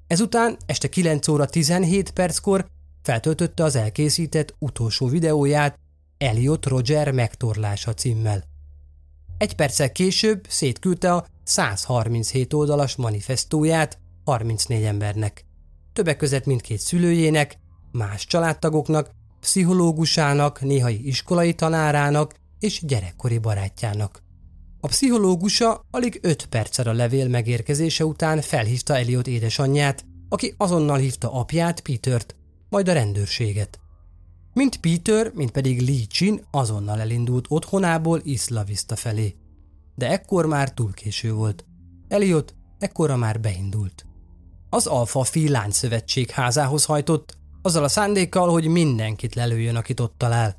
Ezután 0.06 0.56
este 0.66 0.88
9 0.88 1.28
óra 1.28 1.46
17 1.46 2.10
perckor 2.10 2.66
feltöltötte 3.02 3.64
az 3.64 3.76
elkészített 3.76 4.54
utolsó 4.58 5.06
videóját 5.06 5.78
Elliot 6.18 6.66
Roger 6.66 7.10
megtorlása 7.12 7.94
címmel. 7.94 8.44
Egy 9.38 9.54
perccel 9.54 9.92
később 9.92 10.46
szétküldte 10.48 11.14
a 11.14 11.26
137 11.42 12.52
oldalas 12.52 12.96
manifestóját 12.96 13.98
34 14.24 14.82
embernek. 14.82 15.44
Többek 15.92 16.16
között 16.16 16.44
mindkét 16.44 16.78
szülőjének, 16.78 17.58
más 17.92 18.26
családtagoknak, 18.26 19.10
pszichológusának, 19.40 20.60
néhai 20.60 21.06
iskolai 21.06 21.54
tanárának 21.54 22.34
és 22.58 22.80
gyerekkori 22.86 23.38
barátjának. 23.38 24.22
A 24.80 24.86
pszichológusa 24.86 25.84
alig 25.90 26.18
5 26.22 26.46
perccel 26.46 26.88
a 26.88 26.92
levél 26.92 27.28
megérkezése 27.28 28.04
után 28.04 28.40
felhívta 28.40 28.96
Elliot 28.96 29.26
édesanyját, 29.26 30.04
aki 30.28 30.54
azonnal 30.56 30.96
hívta 30.96 31.32
apját, 31.32 31.80
Petert, 31.80 32.36
majd 32.68 32.88
a 32.88 32.92
rendőrséget. 32.92 33.78
Mint 34.52 34.76
Peter, 34.76 35.32
mint 35.34 35.50
pedig 35.50 35.80
Lee 35.80 36.06
Chin 36.08 36.40
azonnal 36.50 37.00
elindult 37.00 37.46
otthonából 37.48 38.20
Isla 38.22 38.64
Vista 38.64 38.96
felé. 38.96 39.34
De 39.94 40.10
ekkor 40.10 40.46
már 40.46 40.72
túl 40.72 40.92
késő 40.92 41.32
volt. 41.32 41.64
Elliot 42.08 42.54
ekkora 42.78 43.16
már 43.16 43.40
beindult. 43.40 44.06
Az 44.74 44.86
Alfa 44.86 45.20
Phi 45.20 45.48
Láncszövetség 45.48 46.30
házához 46.30 46.84
hajtott, 46.84 47.36
azzal 47.62 47.84
a 47.84 47.88
szándékkal, 47.88 48.48
hogy 48.50 48.66
mindenkit 48.66 49.34
lelőjön, 49.34 49.76
akit 49.76 50.00
ott 50.00 50.14
talál. 50.18 50.56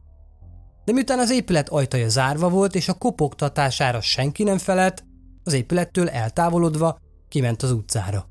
De 0.85 0.93
miután 0.93 1.19
az 1.19 1.31
épület 1.31 1.69
ajtaja 1.69 2.09
zárva 2.09 2.49
volt, 2.49 2.75
és 2.75 2.87
a 2.87 2.93
kopogtatására 2.93 4.01
senki 4.01 4.43
nem 4.43 4.57
felelt, 4.57 5.03
az 5.43 5.53
épülettől 5.53 6.09
eltávolodva 6.09 6.97
kiment 7.29 7.61
az 7.63 7.71
utcára. 7.71 8.27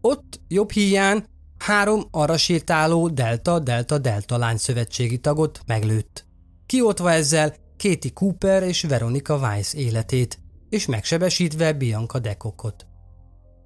Ott, 0.00 0.40
jobb 0.48 0.70
híján, 0.70 1.26
három 1.58 2.02
arra 2.10 2.36
sétáló 2.36 3.08
Delta-Delta-Delta 3.08 4.38
lányszövetségi 4.38 5.18
tagot 5.18 5.60
meglőtt. 5.66 6.26
Kioltva 6.66 7.12
ezzel 7.12 7.54
Katie 7.78 8.12
Cooper 8.14 8.62
és 8.62 8.82
Veronica 8.82 9.36
Weiss 9.36 9.74
életét, 9.74 10.38
és 10.68 10.86
megsebesítve 10.86 11.72
Bianca 11.72 12.18
Dekokot. 12.18 12.86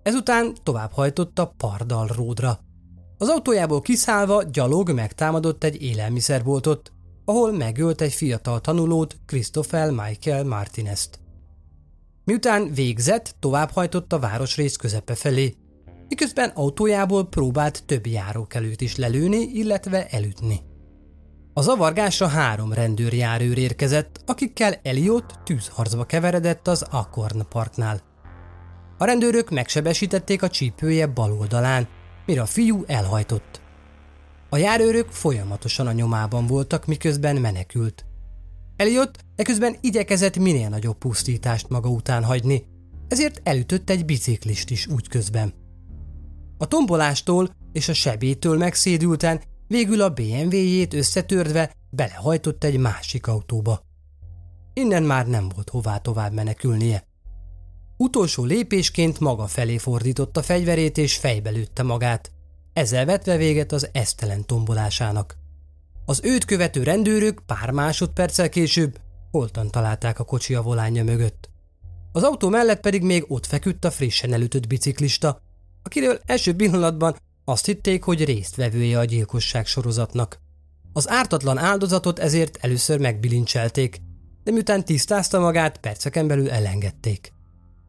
Ezután 0.07 0.55
továbbhajtott 0.63 1.39
a 1.39 1.55
Pardal 1.57 2.07
Ródra. 2.07 2.59
Az 3.19 3.29
autójából 3.29 3.81
kiszállva 3.81 4.43
gyalog 4.43 4.91
megtámadott 4.91 5.65
egy 5.65 5.83
élelmiszerboltot, 5.83 6.93
ahol 7.25 7.53
megölt 7.53 8.01
egy 8.01 8.13
fiatal 8.13 8.61
tanulót, 8.61 9.17
Christopher 9.27 9.91
Michael 9.91 10.45
Martinez-t. 10.45 11.19
Miután 12.25 12.73
végzett, 12.75 13.35
továbbhajtott 13.41 14.13
a 14.13 14.19
városrész 14.19 14.77
közepe 14.77 15.15
felé, 15.15 15.57
miközben 16.09 16.49
autójából 16.55 17.29
próbált 17.29 17.85
több 17.87 18.07
járókelőt 18.07 18.81
is 18.81 18.97
lelőni, 18.97 19.39
illetve 19.39 20.07
elütni. 20.07 20.61
A 21.53 21.63
zavargásra 21.63 22.27
három 22.27 22.73
rendőrjárőr 22.73 23.59
érkezett, 23.59 24.21
akikkel 24.27 24.75
Elliot 24.83 25.39
tűzharcba 25.45 26.05
keveredett 26.05 26.69
az 26.69 26.83
Acorn 26.91 27.49
Parknál. 27.49 28.15
A 28.99 29.05
rendőrök 29.05 29.51
megsebesítették 29.51 30.43
a 30.43 30.49
csípője 30.49 31.07
bal 31.07 31.33
oldalán, 31.33 31.89
mire 32.27 32.41
a 32.41 32.47
fiú 32.47 32.85
elhajtott. 32.87 33.61
A 34.49 34.57
járőrök 34.57 35.11
folyamatosan 35.11 35.87
a 35.87 35.93
nyomában 35.93 36.47
voltak, 36.47 36.87
miközben 36.87 37.37
menekült. 37.37 38.05
Elliot 38.77 39.19
eközben 39.37 39.77
igyekezett 39.81 40.37
minél 40.37 40.69
nagyobb 40.69 40.99
pusztítást 40.99 41.69
maga 41.69 41.89
után 41.89 42.25
hagyni, 42.25 42.65
ezért 43.09 43.41
elütött 43.43 43.91
egy 43.91 44.05
biciklist 44.05 44.71
is 44.71 44.87
útközben. 44.87 45.55
A 46.59 46.67
tombolástól 46.67 47.51
és 47.73 47.89
a 47.89 47.95
sebétől 47.95 48.57
megszédülten 48.57 49.41
végül 49.69 50.03
a 50.03 50.11
BMW-jét 50.11 50.95
összetörve 50.95 51.73
belehajtott 51.91 52.65
egy 52.65 52.79
másik 52.79 53.27
autóba. 53.27 53.81
Innen 54.73 55.03
már 55.03 55.27
nem 55.27 55.49
volt 55.55 55.71
hová 55.71 55.99
tovább 55.99 56.33
menekülnie. 56.33 57.05
Utolsó 57.97 58.45
lépésként 58.45 59.21
maga 59.21 59.47
felé 59.47 59.79
fordította 59.79 60.43
fegyverét 60.43 60.99
és 60.99 61.17
fejbe 61.17 61.51
lőtte 61.51 61.83
magát, 61.83 62.31
ezzel 62.73 63.05
vetve 63.05 63.37
véget 63.37 63.73
az 63.73 63.89
esztelen 63.93 64.47
tombolásának. 64.47 65.37
Az 66.05 66.21
őt 66.23 66.45
követő 66.45 66.83
rendőrök 66.83 67.43
pár 67.47 67.71
másodperccel 67.71 68.49
később 68.49 68.99
holtan 69.31 69.71
találták 69.71 70.19
a 70.19 70.25
kocsi 70.25 70.55
a 70.55 70.63
volánja 70.63 71.05
mögött. 71.05 71.51
Az 72.13 72.23
autó 72.23 72.49
mellett 72.49 72.81
pedig 72.81 73.03
még 73.03 73.25
ott 73.29 73.47
feküdt 73.47 73.85
a 73.85 73.91
frissen 73.91 74.33
elütött 74.33 74.67
biciklista, 74.67 75.41
akiről 75.83 76.21
első 76.27 76.55
pillanatban 76.55 77.17
azt 77.45 77.67
hitték, 77.67 78.03
hogy 78.05 78.25
résztvevője 78.25 78.99
a 78.99 79.05
gyilkosság 79.05 79.67
sorozatnak. 79.67 80.41
Az 80.93 81.09
ártatlan 81.09 81.59
áldozatot 81.59 82.19
ezért 82.19 82.59
először 82.61 82.99
megbilincselték, 82.99 84.01
de 84.45 84.51
miután 84.51 84.85
tisztázta 84.85 85.39
magát, 85.39 85.79
perceken 85.79 86.27
belül 86.27 86.51
elengedték. 86.51 87.35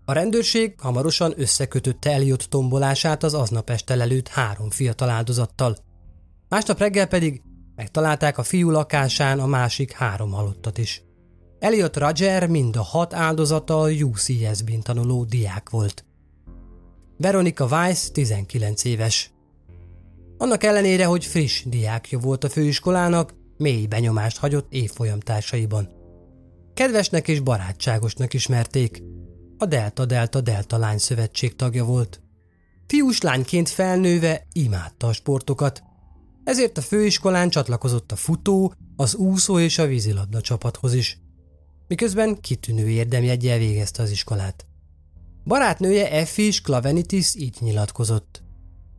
A 0.09 0.13
rendőrség 0.13 0.73
hamarosan 0.79 1.33
összekötötte 1.35 2.11
Elliot 2.11 2.49
tombolását 2.49 3.23
az 3.23 3.33
aznap 3.33 3.69
este 3.69 3.95
lelőtt 3.95 4.27
három 4.27 4.69
fiatal 4.69 5.09
áldozattal. 5.09 5.77
Másnap 6.49 6.79
reggel 6.79 7.07
pedig 7.07 7.41
megtalálták 7.75 8.37
a 8.37 8.43
fiú 8.43 8.69
lakásán 8.69 9.39
a 9.39 9.45
másik 9.45 9.91
három 9.91 10.31
halottat 10.31 10.77
is. 10.77 11.03
Elliot 11.59 11.97
Roger 11.97 12.47
mind 12.47 12.75
a 12.75 12.81
hat 12.81 13.13
áldozata 13.13 13.81
a 13.81 13.89
UCS-bin 13.89 14.81
tanuló 14.81 15.23
diák 15.23 15.69
volt. 15.69 16.05
Veronica 17.17 17.65
Weiss 17.65 18.09
19 18.11 18.83
éves. 18.83 19.31
Annak 20.37 20.63
ellenére, 20.63 21.05
hogy 21.05 21.25
friss 21.25 21.63
diákja 21.65 22.19
volt 22.19 22.43
a 22.43 22.49
főiskolának, 22.49 23.33
mély 23.57 23.85
benyomást 23.85 24.37
hagyott 24.37 24.73
évfolyam 24.73 25.19
társaiban. 25.19 25.89
Kedvesnek 26.73 27.27
és 27.27 27.39
barátságosnak 27.39 28.33
ismerték. 28.33 29.03
A 29.57 29.65
Delta 29.65 30.05
Delta 30.05 30.41
Delta 30.41 30.77
Lány 30.77 30.97
Szövetség 30.97 31.55
tagja 31.55 31.85
volt. 31.85 32.21
Fiús 32.87 33.21
lányként 33.21 33.69
felnőve 33.69 34.47
imádta 34.51 35.07
a 35.07 35.13
sportokat, 35.13 35.83
ezért 36.43 36.77
a 36.77 36.81
főiskolán 36.81 37.49
csatlakozott 37.49 38.11
a 38.11 38.15
futó, 38.15 38.73
az 38.95 39.15
úszó 39.15 39.59
és 39.59 39.77
a 39.77 39.85
vízilabda 39.85 40.41
csapathoz 40.41 40.93
is. 40.93 41.19
Miközben 41.87 42.41
kitűnő 42.41 42.89
érdemjegyel 42.89 43.57
végezte 43.57 44.03
az 44.03 44.11
iskolát. 44.11 44.65
Barátnője 45.45 46.11
Effis 46.11 46.61
Klavenitis 46.61 47.35
így 47.35 47.57
nyilatkozott. 47.59 48.43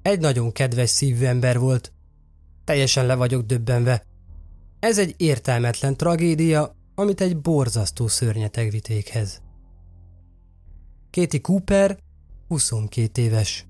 Egy 0.03 0.21
nagyon 0.21 0.53
kedves 0.53 0.91
szívű 0.91 1.25
ember 1.25 1.59
volt. 1.59 1.93
Teljesen 2.65 3.07
le 3.07 3.15
vagyok 3.15 3.43
döbbenve. 3.43 4.03
Ez 4.81 4.99
egy 4.99 5.15
értelmetlen 5.17 5.97
tragédia, 5.97 6.77
amit 6.95 7.21
egy 7.21 7.41
borzasztó 7.41 8.09
szörnyeteg 8.09 8.71
vitékhez. 8.71 9.43
Katie 11.11 11.41
Cooper 11.41 11.99
22 12.49 13.23
éves. 13.23 13.67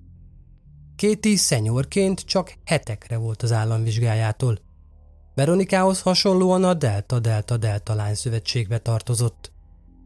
Katie 0.96 1.36
szenyorként 1.36 2.20
csak 2.20 2.54
hetekre 2.64 3.16
volt 3.16 3.42
az 3.42 3.52
államvizsgájától. 3.52 4.58
Veronikához 5.34 6.00
hasonlóan 6.00 6.64
a 6.64 6.74
Delta 6.74 7.18
Delta 7.18 7.56
Delta 7.56 7.94
Lány 7.94 8.14
szövetségbe 8.14 8.78
tartozott. 8.78 9.52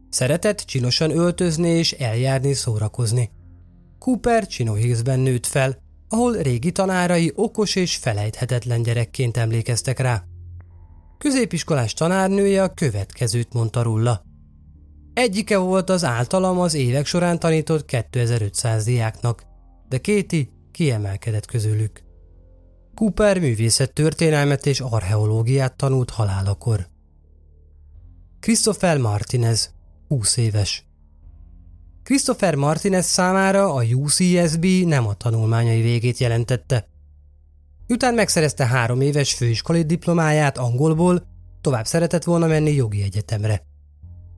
Szeretett 0.09 0.57
csinosan 0.57 1.17
öltözni 1.17 1.69
és 1.69 1.91
eljárni 1.91 2.53
szórakozni. 2.53 3.31
Cooper 3.99 4.47
Chinohillsben 4.47 5.19
nőtt 5.19 5.45
fel, 5.45 5.77
ahol 6.09 6.33
régi 6.33 6.71
tanárai 6.71 7.31
okos 7.35 7.75
és 7.75 7.95
felejthetetlen 7.95 8.81
gyerekként 8.81 9.37
emlékeztek 9.37 9.99
rá. 9.99 10.23
Középiskolás 11.17 11.93
tanárnője 11.93 12.63
a 12.63 12.73
következőt 12.73 13.53
mondta 13.53 13.81
róla. 13.81 14.32
Egyike 15.13 15.57
volt 15.57 15.89
az 15.89 16.03
általam 16.03 16.59
az 16.59 16.73
évek 16.73 17.05
során 17.05 17.39
tanított 17.39 17.85
2500 17.85 18.83
diáknak, 18.83 19.43
de 19.89 19.97
Kéti 19.97 20.51
kiemelkedett 20.71 21.45
közülük. 21.45 22.03
Cooper 22.95 23.39
művészet 23.39 23.93
történelmet 23.93 24.65
és 24.65 24.79
archeológiát 24.79 25.75
tanult 25.77 26.09
halálakor. 26.09 26.87
Christopher 28.39 28.97
Martinez, 28.97 29.73
20 30.07 30.37
éves. 30.37 30.85
Christopher 32.03 32.55
Martinez 32.55 33.05
számára 33.05 33.73
a 33.73 33.83
UCSB 33.83 34.65
nem 34.65 35.07
a 35.07 35.13
tanulmányai 35.13 35.81
végét 35.81 36.17
jelentette. 36.17 36.87
Után 37.87 38.13
megszerezte 38.13 38.65
három 38.65 39.01
éves 39.01 39.33
főiskolai 39.33 39.83
diplomáját 39.83 40.57
angolból, 40.57 41.23
tovább 41.61 41.85
szeretett 41.85 42.23
volna 42.23 42.47
menni 42.47 42.71
jogi 42.73 43.01
egyetemre. 43.01 43.72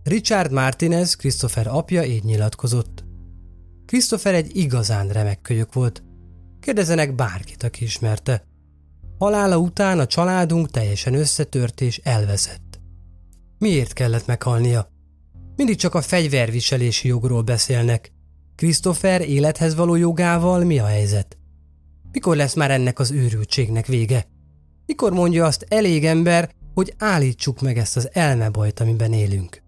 Richard 0.07 0.51
Martinez, 0.51 1.15
Christopher 1.15 1.67
apja 1.67 2.03
így 2.03 2.23
nyilatkozott. 2.23 3.03
Christopher 3.85 4.33
egy 4.33 4.55
igazán 4.57 5.07
remek 5.07 5.41
kölyök 5.41 5.73
volt. 5.73 6.03
Kérdezenek 6.59 7.15
bárkit, 7.15 7.63
aki 7.63 7.83
ismerte. 7.83 8.43
Halála 9.17 9.57
után 9.57 9.99
a 9.99 10.05
családunk 10.05 10.71
teljesen 10.71 11.13
összetört 11.13 11.81
és 11.81 11.97
elveszett. 11.97 12.79
Miért 13.57 13.93
kellett 13.93 14.25
meghalnia? 14.25 14.89
Mindig 15.55 15.75
csak 15.75 15.93
a 15.93 16.01
fegyverviselési 16.01 17.07
jogról 17.07 17.41
beszélnek. 17.41 18.11
Christopher 18.55 19.21
élethez 19.21 19.75
való 19.75 19.95
jogával 19.95 20.63
mi 20.63 20.79
a 20.79 20.85
helyzet? 20.85 21.37
Mikor 22.11 22.35
lesz 22.35 22.53
már 22.53 22.71
ennek 22.71 22.99
az 22.99 23.11
őrültségnek 23.11 23.85
vége? 23.85 24.25
Mikor 24.85 25.11
mondja 25.13 25.45
azt 25.45 25.65
elég 25.69 26.05
ember, 26.05 26.51
hogy 26.73 26.93
állítsuk 26.97 27.61
meg 27.61 27.77
ezt 27.77 27.97
az 27.97 28.09
elmebajt, 28.13 28.79
amiben 28.79 29.13
élünk? 29.13 29.63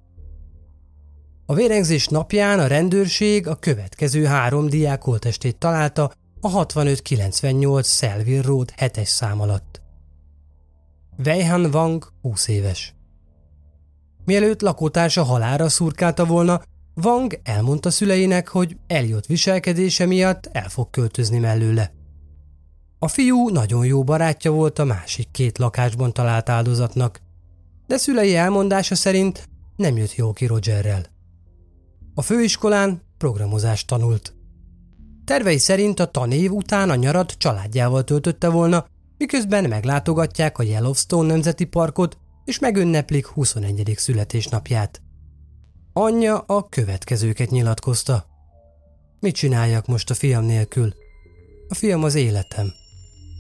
A 1.50 1.54
vérengzés 1.54 2.08
napján 2.08 2.60
a 2.60 2.68
rendőrség 2.68 3.48
a 3.48 3.56
következő 3.56 4.26
három 4.26 4.70
diák 4.70 5.04
holtestét 5.04 5.58
találta 5.58 6.12
a 6.42 6.48
6598 6.50 7.88
Selville 7.88 8.42
Road 8.42 8.74
7-es 8.78 9.06
szám 9.06 9.42
alatt. 9.42 9.82
Weihan 11.26 11.66
Wang 11.66 12.12
20 12.22 12.48
éves. 12.48 12.96
Mielőtt 14.26 14.62
lakótársa 14.62 15.24
halára 15.24 15.70
szurkálta 15.70 16.26
volna, 16.26 16.62
Wang 17.04 17.40
elmondta 17.44 17.92
szüleinek, 17.92 18.48
hogy 18.48 18.78
eljött 18.88 19.26
viselkedése 19.26 20.06
miatt 20.06 20.50
el 20.52 20.70
fog 20.70 20.90
költözni 20.90 21.38
mellőle. 21.38 21.92
A 23.00 23.08
fiú 23.08 23.50
nagyon 23.50 23.86
jó 23.86 24.04
barátja 24.04 24.52
volt 24.52 24.80
a 24.80 24.84
másik 24.84 25.32
két 25.32 25.58
lakásban 25.58 26.14
talált 26.14 26.50
áldozatnak, 26.50 27.22
de 27.86 27.98
szülei 27.98 28.36
elmondása 28.36 28.96
szerint 28.96 29.50
nem 29.76 29.98
jött 29.98 30.16
jó 30.16 30.34
ki 30.34 30.46
Rogerrel. 30.46 31.16
A 32.18 32.22
főiskolán 32.22 33.02
programozást 33.18 33.88
tanult. 33.88 34.34
Tervei 35.26 35.58
szerint 35.58 36.00
a 36.00 36.06
tanév 36.06 36.52
után 36.52 36.90
a 36.90 36.96
nyarat 36.96 37.32
családjával 37.32 38.04
töltötte 38.04 38.50
volna, 38.50 38.86
miközben 39.18 39.70
meglátogatják 39.70 40.58
a 40.58 40.64
Yellowstone 40.64 41.28
Nemzeti 41.28 41.66
Parkot 41.66 42.18
és 42.46 42.60
megünneplik 42.60 43.26
21. 43.26 43.94
születésnapját. 43.96 45.02
Anyja 45.94 46.40
a 46.40 46.70
következőket 46.70 47.50
nyilatkozta. 47.50 48.26
Mit 49.20 49.36
csináljak 49.36 49.88
most 49.88 50.10
a 50.10 50.14
fiam 50.14 50.44
nélkül? 50.44 50.94
A 51.68 51.76
fiam 51.76 52.04
az 52.04 52.16
életem. 52.16 52.72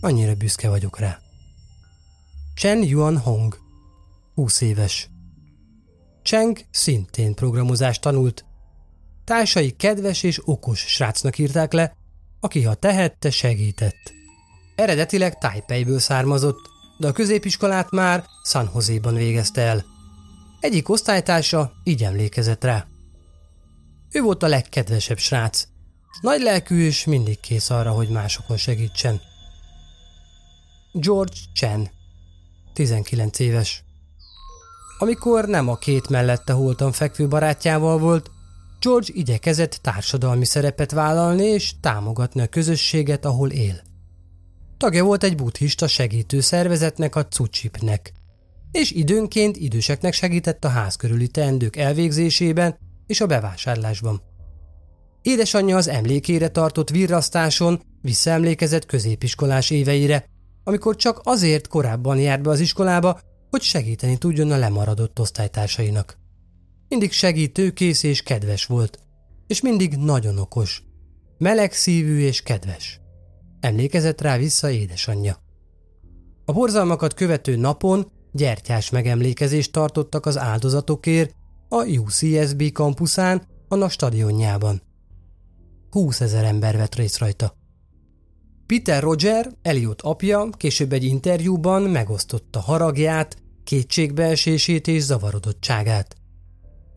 Annyira 0.01 0.35
büszke 0.35 0.69
vagyok 0.69 0.99
rá. 0.99 1.19
Chen 2.55 2.83
Yuan 2.83 3.17
Hong, 3.17 3.57
20 4.33 4.61
éves. 4.61 5.09
Cheng 6.23 6.59
szintén 6.71 7.33
programozást 7.33 8.01
tanult. 8.01 8.46
Társai 9.27 9.71
kedves 9.71 10.23
és 10.23 10.41
okos 10.45 10.79
srácnak 10.79 11.37
írták 11.37 11.73
le, 11.73 11.95
aki 12.39 12.63
ha 12.63 12.73
tehette, 12.73 13.29
segített. 13.29 14.13
Eredetileg 14.75 15.37
Taipei-ből 15.37 15.99
származott, 15.99 16.69
de 16.97 17.07
a 17.07 17.11
középiskolát 17.11 17.91
már 17.91 18.25
San 18.43 18.69
Jose-ban 18.73 19.15
végezte 19.15 19.61
el. 19.61 19.85
Egyik 20.59 20.89
osztálytársa 20.89 21.71
így 21.83 22.03
emlékezett 22.03 22.63
rá. 22.63 22.87
Ő 24.11 24.21
volt 24.21 24.43
a 24.43 24.47
legkedvesebb 24.47 25.17
srác. 25.17 25.67
Nagy 26.21 26.41
lelkű 26.41 26.85
és 26.85 27.05
mindig 27.05 27.39
kész 27.39 27.69
arra, 27.69 27.91
hogy 27.91 28.09
másokon 28.09 28.57
segítsen. 28.57 29.21
George 30.91 31.37
Chen, 31.53 31.89
19 32.73 33.39
éves. 33.39 33.83
Amikor 34.97 35.45
nem 35.45 35.69
a 35.69 35.75
két 35.75 36.09
mellette 36.09 36.53
holtan 36.53 36.91
fekvő 36.91 37.27
barátjával 37.27 37.97
volt, 37.97 38.31
George 38.87 39.07
igyekezett 39.13 39.79
társadalmi 39.81 40.45
szerepet 40.45 40.91
vállalni 40.91 41.45
és 41.45 41.73
támogatni 41.79 42.41
a 42.41 42.47
közösséget, 42.47 43.25
ahol 43.25 43.49
él. 43.49 43.81
Tagja 44.77 45.03
volt 45.03 45.23
egy 45.23 45.35
buddhista 45.35 45.87
segítő 45.87 46.39
szervezetnek, 46.39 47.15
a 47.15 47.27
Cucsipnek, 47.27 48.11
és 48.71 48.91
időnként 48.91 49.57
időseknek 49.57 50.13
segített 50.13 50.65
a 50.65 50.67
ház 50.67 50.95
körüli 50.95 51.27
teendők 51.27 51.75
elvégzésében 51.75 52.77
és 53.07 53.21
a 53.21 53.25
bevásárlásban. 53.25 54.21
Édesanyja 55.21 55.77
az 55.77 55.87
emlékére 55.87 56.47
tartott 56.47 56.89
virrasztáson 56.89 57.81
visszaemlékezett 58.01 58.85
középiskolás 58.85 59.69
éveire, 59.69 60.25
amikor 60.63 60.95
csak 60.95 61.21
azért 61.23 61.67
korábban 61.67 62.17
járt 62.17 62.41
be 62.41 62.49
az 62.49 62.59
iskolába, 62.59 63.19
hogy 63.49 63.61
segíteni 63.61 64.17
tudjon 64.17 64.51
a 64.51 64.57
lemaradott 64.57 65.19
osztálytársainak. 65.19 66.25
Mindig 66.89 67.11
segítőkész 67.11 68.03
és 68.03 68.21
kedves 68.21 68.65
volt, 68.65 68.99
és 69.47 69.61
mindig 69.61 69.95
nagyon 69.95 70.37
okos, 70.37 70.83
meleg 71.37 71.73
szívű 71.73 72.19
és 72.19 72.41
kedves. 72.41 72.99
Emlékezett 73.59 74.21
rá 74.21 74.37
vissza 74.37 74.69
édesanyja. 74.69 75.37
A 76.45 76.51
borzalmakat 76.51 77.13
követő 77.13 77.55
napon 77.55 78.11
gyertyás 78.31 78.89
megemlékezést 78.89 79.71
tartottak 79.71 80.25
az 80.25 80.37
áldozatokért 80.37 81.35
a 81.69 81.85
UCSB 81.85 82.71
kampuszán, 82.71 83.41
annak 83.67 83.91
stadionjában. 83.91 84.81
20 85.89 86.21
ezer 86.21 86.43
ember 86.43 86.77
vett 86.77 86.95
részt 86.95 87.17
rajta. 87.17 87.55
Peter 88.65 89.03
Roger, 89.03 89.51
Eliot 89.61 90.01
apja, 90.01 90.49
később 90.49 90.93
egy 90.93 91.03
interjúban 91.03 91.81
megosztotta 91.81 92.59
haragját, 92.59 93.37
kétségbeesését 93.63 94.87
és 94.87 95.01
zavarodottságát. 95.01 96.15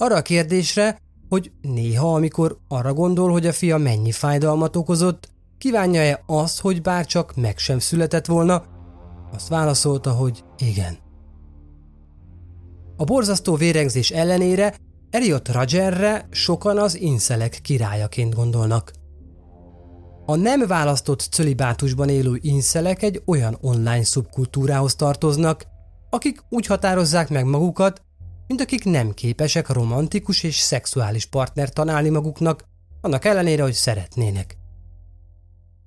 Arra 0.01 0.17
a 0.17 0.23
kérdésre, 0.23 0.99
hogy 1.29 1.53
néha, 1.61 2.15
amikor 2.15 2.59
arra 2.69 2.93
gondol, 2.93 3.31
hogy 3.31 3.47
a 3.47 3.53
fia 3.53 3.77
mennyi 3.77 4.13
fájdalmat 4.13 4.77
okozott, 4.77 5.29
kívánja-e 5.59 6.23
azt, 6.27 6.61
hogy 6.61 6.83
bár 6.83 7.07
csak 7.07 7.37
meg 7.37 7.59
sem 7.59 7.79
született 7.79 8.27
volna, 8.27 8.65
azt 9.33 9.49
válaszolta, 9.49 10.11
hogy 10.11 10.45
igen. 10.59 10.99
A 12.97 13.05
borzasztó 13.05 13.55
vérengzés 13.55 14.11
ellenére 14.11 14.75
Eliot 15.11 15.49
Rogerre 15.49 16.27
sokan 16.31 16.79
az 16.79 17.01
inszelek 17.01 17.59
királyaként 17.63 18.35
gondolnak. 18.35 18.93
A 20.27 20.37
nem 20.37 20.67
választott 20.67 21.21
cölibátusban 21.21 22.09
élő 22.09 22.39
inszelek 22.41 23.03
egy 23.03 23.23
olyan 23.27 23.59
online 23.61 24.05
szubkultúrához 24.05 24.95
tartoznak, 24.95 25.67
akik 26.11 26.45
úgy 26.49 26.67
határozzák 26.67 27.29
meg 27.29 27.45
magukat, 27.45 28.03
mint 28.51 28.63
akik 28.63 28.85
nem 28.85 29.15
képesek 29.15 29.69
romantikus 29.69 30.43
és 30.43 30.57
szexuális 30.57 31.27
partner 31.27 31.69
találni 31.73 32.09
maguknak, 32.09 32.65
annak 33.01 33.25
ellenére, 33.25 33.63
hogy 33.63 33.73
szeretnének. 33.73 34.57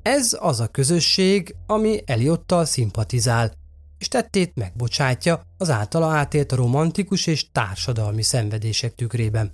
Ez 0.02 0.38
az 0.40 0.60
a 0.60 0.68
közösség, 0.68 1.56
ami 1.68 2.02
Eliottal 2.06 2.66
szimpatizál, 2.66 3.52
és 3.98 4.08
tettét 4.08 4.56
megbocsátja 4.56 5.42
az 5.58 5.70
általa 5.70 6.08
átélt 6.08 6.52
romantikus 6.52 7.28
és 7.28 7.52
társadalmi 7.52 8.22
szenvedések 8.22 8.96
tükrében. 8.96 9.52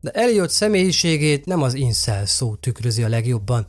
De 0.00 0.10
Eliot 0.10 0.50
személyiségét 0.50 1.44
nem 1.44 1.62
az 1.62 1.74
incel 1.74 2.26
szó 2.26 2.54
tükrözi 2.54 3.02
a 3.02 3.08
legjobban, 3.08 3.68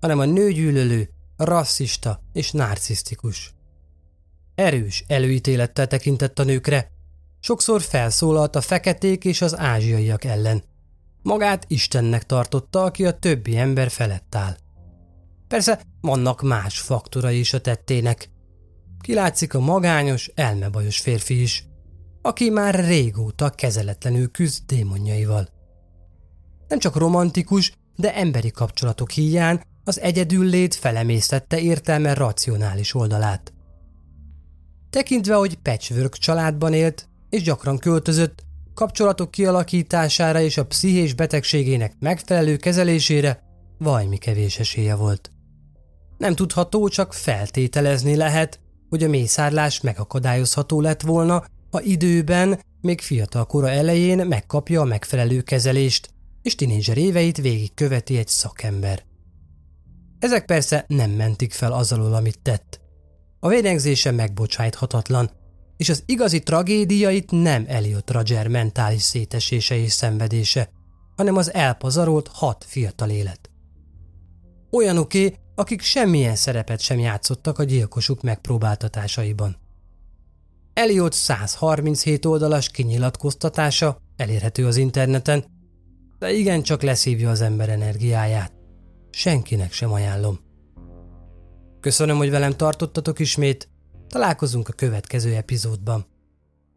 hanem 0.00 0.18
a 0.18 0.24
nőgyűlölő, 0.24 1.10
rasszista 1.36 2.20
és 2.32 2.50
narcisztikus. 2.50 3.54
Erős 4.54 5.04
előítélettel 5.06 5.86
tekintett 5.86 6.38
a 6.38 6.44
nőkre, 6.44 6.94
sokszor 7.46 7.82
felszólalt 7.82 8.56
a 8.56 8.60
feketék 8.60 9.24
és 9.24 9.42
az 9.42 9.58
ázsiaiak 9.58 10.24
ellen. 10.24 10.62
Magát 11.22 11.64
Istennek 11.68 12.26
tartotta, 12.26 12.82
aki 12.82 13.06
a 13.06 13.18
többi 13.18 13.56
ember 13.56 13.90
felett 13.90 14.34
áll. 14.34 14.56
Persze 15.48 15.80
vannak 16.00 16.42
más 16.42 16.80
faktorai 16.80 17.38
is 17.38 17.52
a 17.52 17.60
tettének. 17.60 18.30
Kilátszik 19.00 19.54
a 19.54 19.60
magányos, 19.60 20.30
elmebajos 20.34 20.98
férfi 20.98 21.42
is, 21.42 21.66
aki 22.22 22.50
már 22.50 22.84
régóta 22.84 23.50
kezeletlenül 23.50 24.30
küzd 24.30 24.62
démonjaival. 24.66 25.48
Nem 26.68 26.78
csak 26.78 26.96
romantikus, 26.96 27.72
de 27.96 28.14
emberi 28.14 28.50
kapcsolatok 28.50 29.10
hiány 29.10 29.60
az 29.84 30.00
egyedüllét 30.00 30.74
felemésztette 30.74 31.60
értelme 31.60 32.14
racionális 32.14 32.94
oldalát. 32.94 33.52
Tekintve, 34.90 35.34
hogy 35.34 35.58
patchwork 35.58 36.16
családban 36.16 36.72
élt, 36.72 37.08
és 37.30 37.42
gyakran 37.42 37.78
költözött, 37.78 38.44
kapcsolatok 38.74 39.30
kialakítására 39.30 40.40
és 40.40 40.56
a 40.56 40.66
pszichés 40.66 41.14
betegségének 41.14 41.94
megfelelő 41.98 42.56
kezelésére 42.56 43.42
vajmi 43.78 44.16
kevés 44.16 44.58
esélye 44.58 44.94
volt. 44.94 45.30
Nem 46.18 46.34
tudható, 46.34 46.88
csak 46.88 47.14
feltételezni 47.14 48.16
lehet, 48.16 48.60
hogy 48.88 49.04
a 49.04 49.08
mészárlás 49.08 49.80
megakadályozható 49.80 50.80
lett 50.80 51.00
volna, 51.00 51.44
ha 51.70 51.82
időben, 51.82 52.60
még 52.80 53.00
fiatal 53.00 53.46
kora 53.46 53.70
elején 53.70 54.26
megkapja 54.26 54.80
a 54.80 54.84
megfelelő 54.84 55.40
kezelést, 55.40 56.08
és 56.42 56.54
tinédzser 56.54 56.96
éveit 56.96 57.36
végigköveti 57.36 58.18
egy 58.18 58.28
szakember. 58.28 59.04
Ezek 60.18 60.44
persze 60.44 60.84
nem 60.88 61.10
mentik 61.10 61.52
fel 61.52 61.72
az 61.72 61.92
alól, 61.92 62.14
amit 62.14 62.38
tett. 62.42 62.80
A 63.40 63.48
vérengzése 63.48 64.10
megbocsájthatatlan, 64.10 65.30
és 65.76 65.88
az 65.88 66.02
igazi 66.06 66.40
tragédiait 66.40 67.30
nem 67.30 67.64
Elliot 67.68 68.10
Roger 68.10 68.48
mentális 68.48 69.02
szétesése 69.02 69.76
és 69.76 69.92
szenvedése, 69.92 70.70
hanem 71.16 71.36
az 71.36 71.52
elpazarolt 71.52 72.28
hat 72.32 72.64
fiatal 72.68 73.10
élet. 73.10 73.50
Olyanoké, 74.70 75.36
akik 75.54 75.80
semmilyen 75.80 76.36
szerepet 76.36 76.80
sem 76.80 76.98
játszottak 76.98 77.58
a 77.58 77.64
gyilkosuk 77.64 78.22
megpróbáltatásaiban. 78.22 79.56
Eliot 80.72 81.12
137 81.12 82.24
oldalas 82.24 82.70
kinyilatkoztatása 82.70 84.00
elérhető 84.16 84.66
az 84.66 84.76
interneten, 84.76 85.44
de 86.18 86.32
igencsak 86.32 86.82
leszívja 86.82 87.30
az 87.30 87.40
ember 87.40 87.68
energiáját. 87.68 88.52
Senkinek 89.10 89.72
sem 89.72 89.92
ajánlom. 89.92 90.40
Köszönöm, 91.80 92.16
hogy 92.16 92.30
velem 92.30 92.52
tartottatok 92.52 93.18
ismét, 93.18 93.68
találkozunk 94.08 94.68
a 94.68 94.72
következő 94.72 95.34
epizódban. 95.34 96.06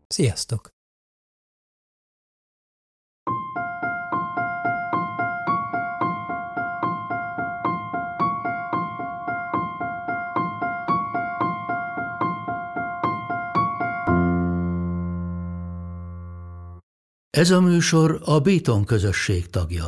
Sziasztok! 0.08 0.70
Ez 17.30 17.52
a 17.52 17.62
műsor 17.62 18.22
a 18.26 18.40
Béton 18.40 18.86
közösség 18.86 19.50
tagja. 19.50 19.88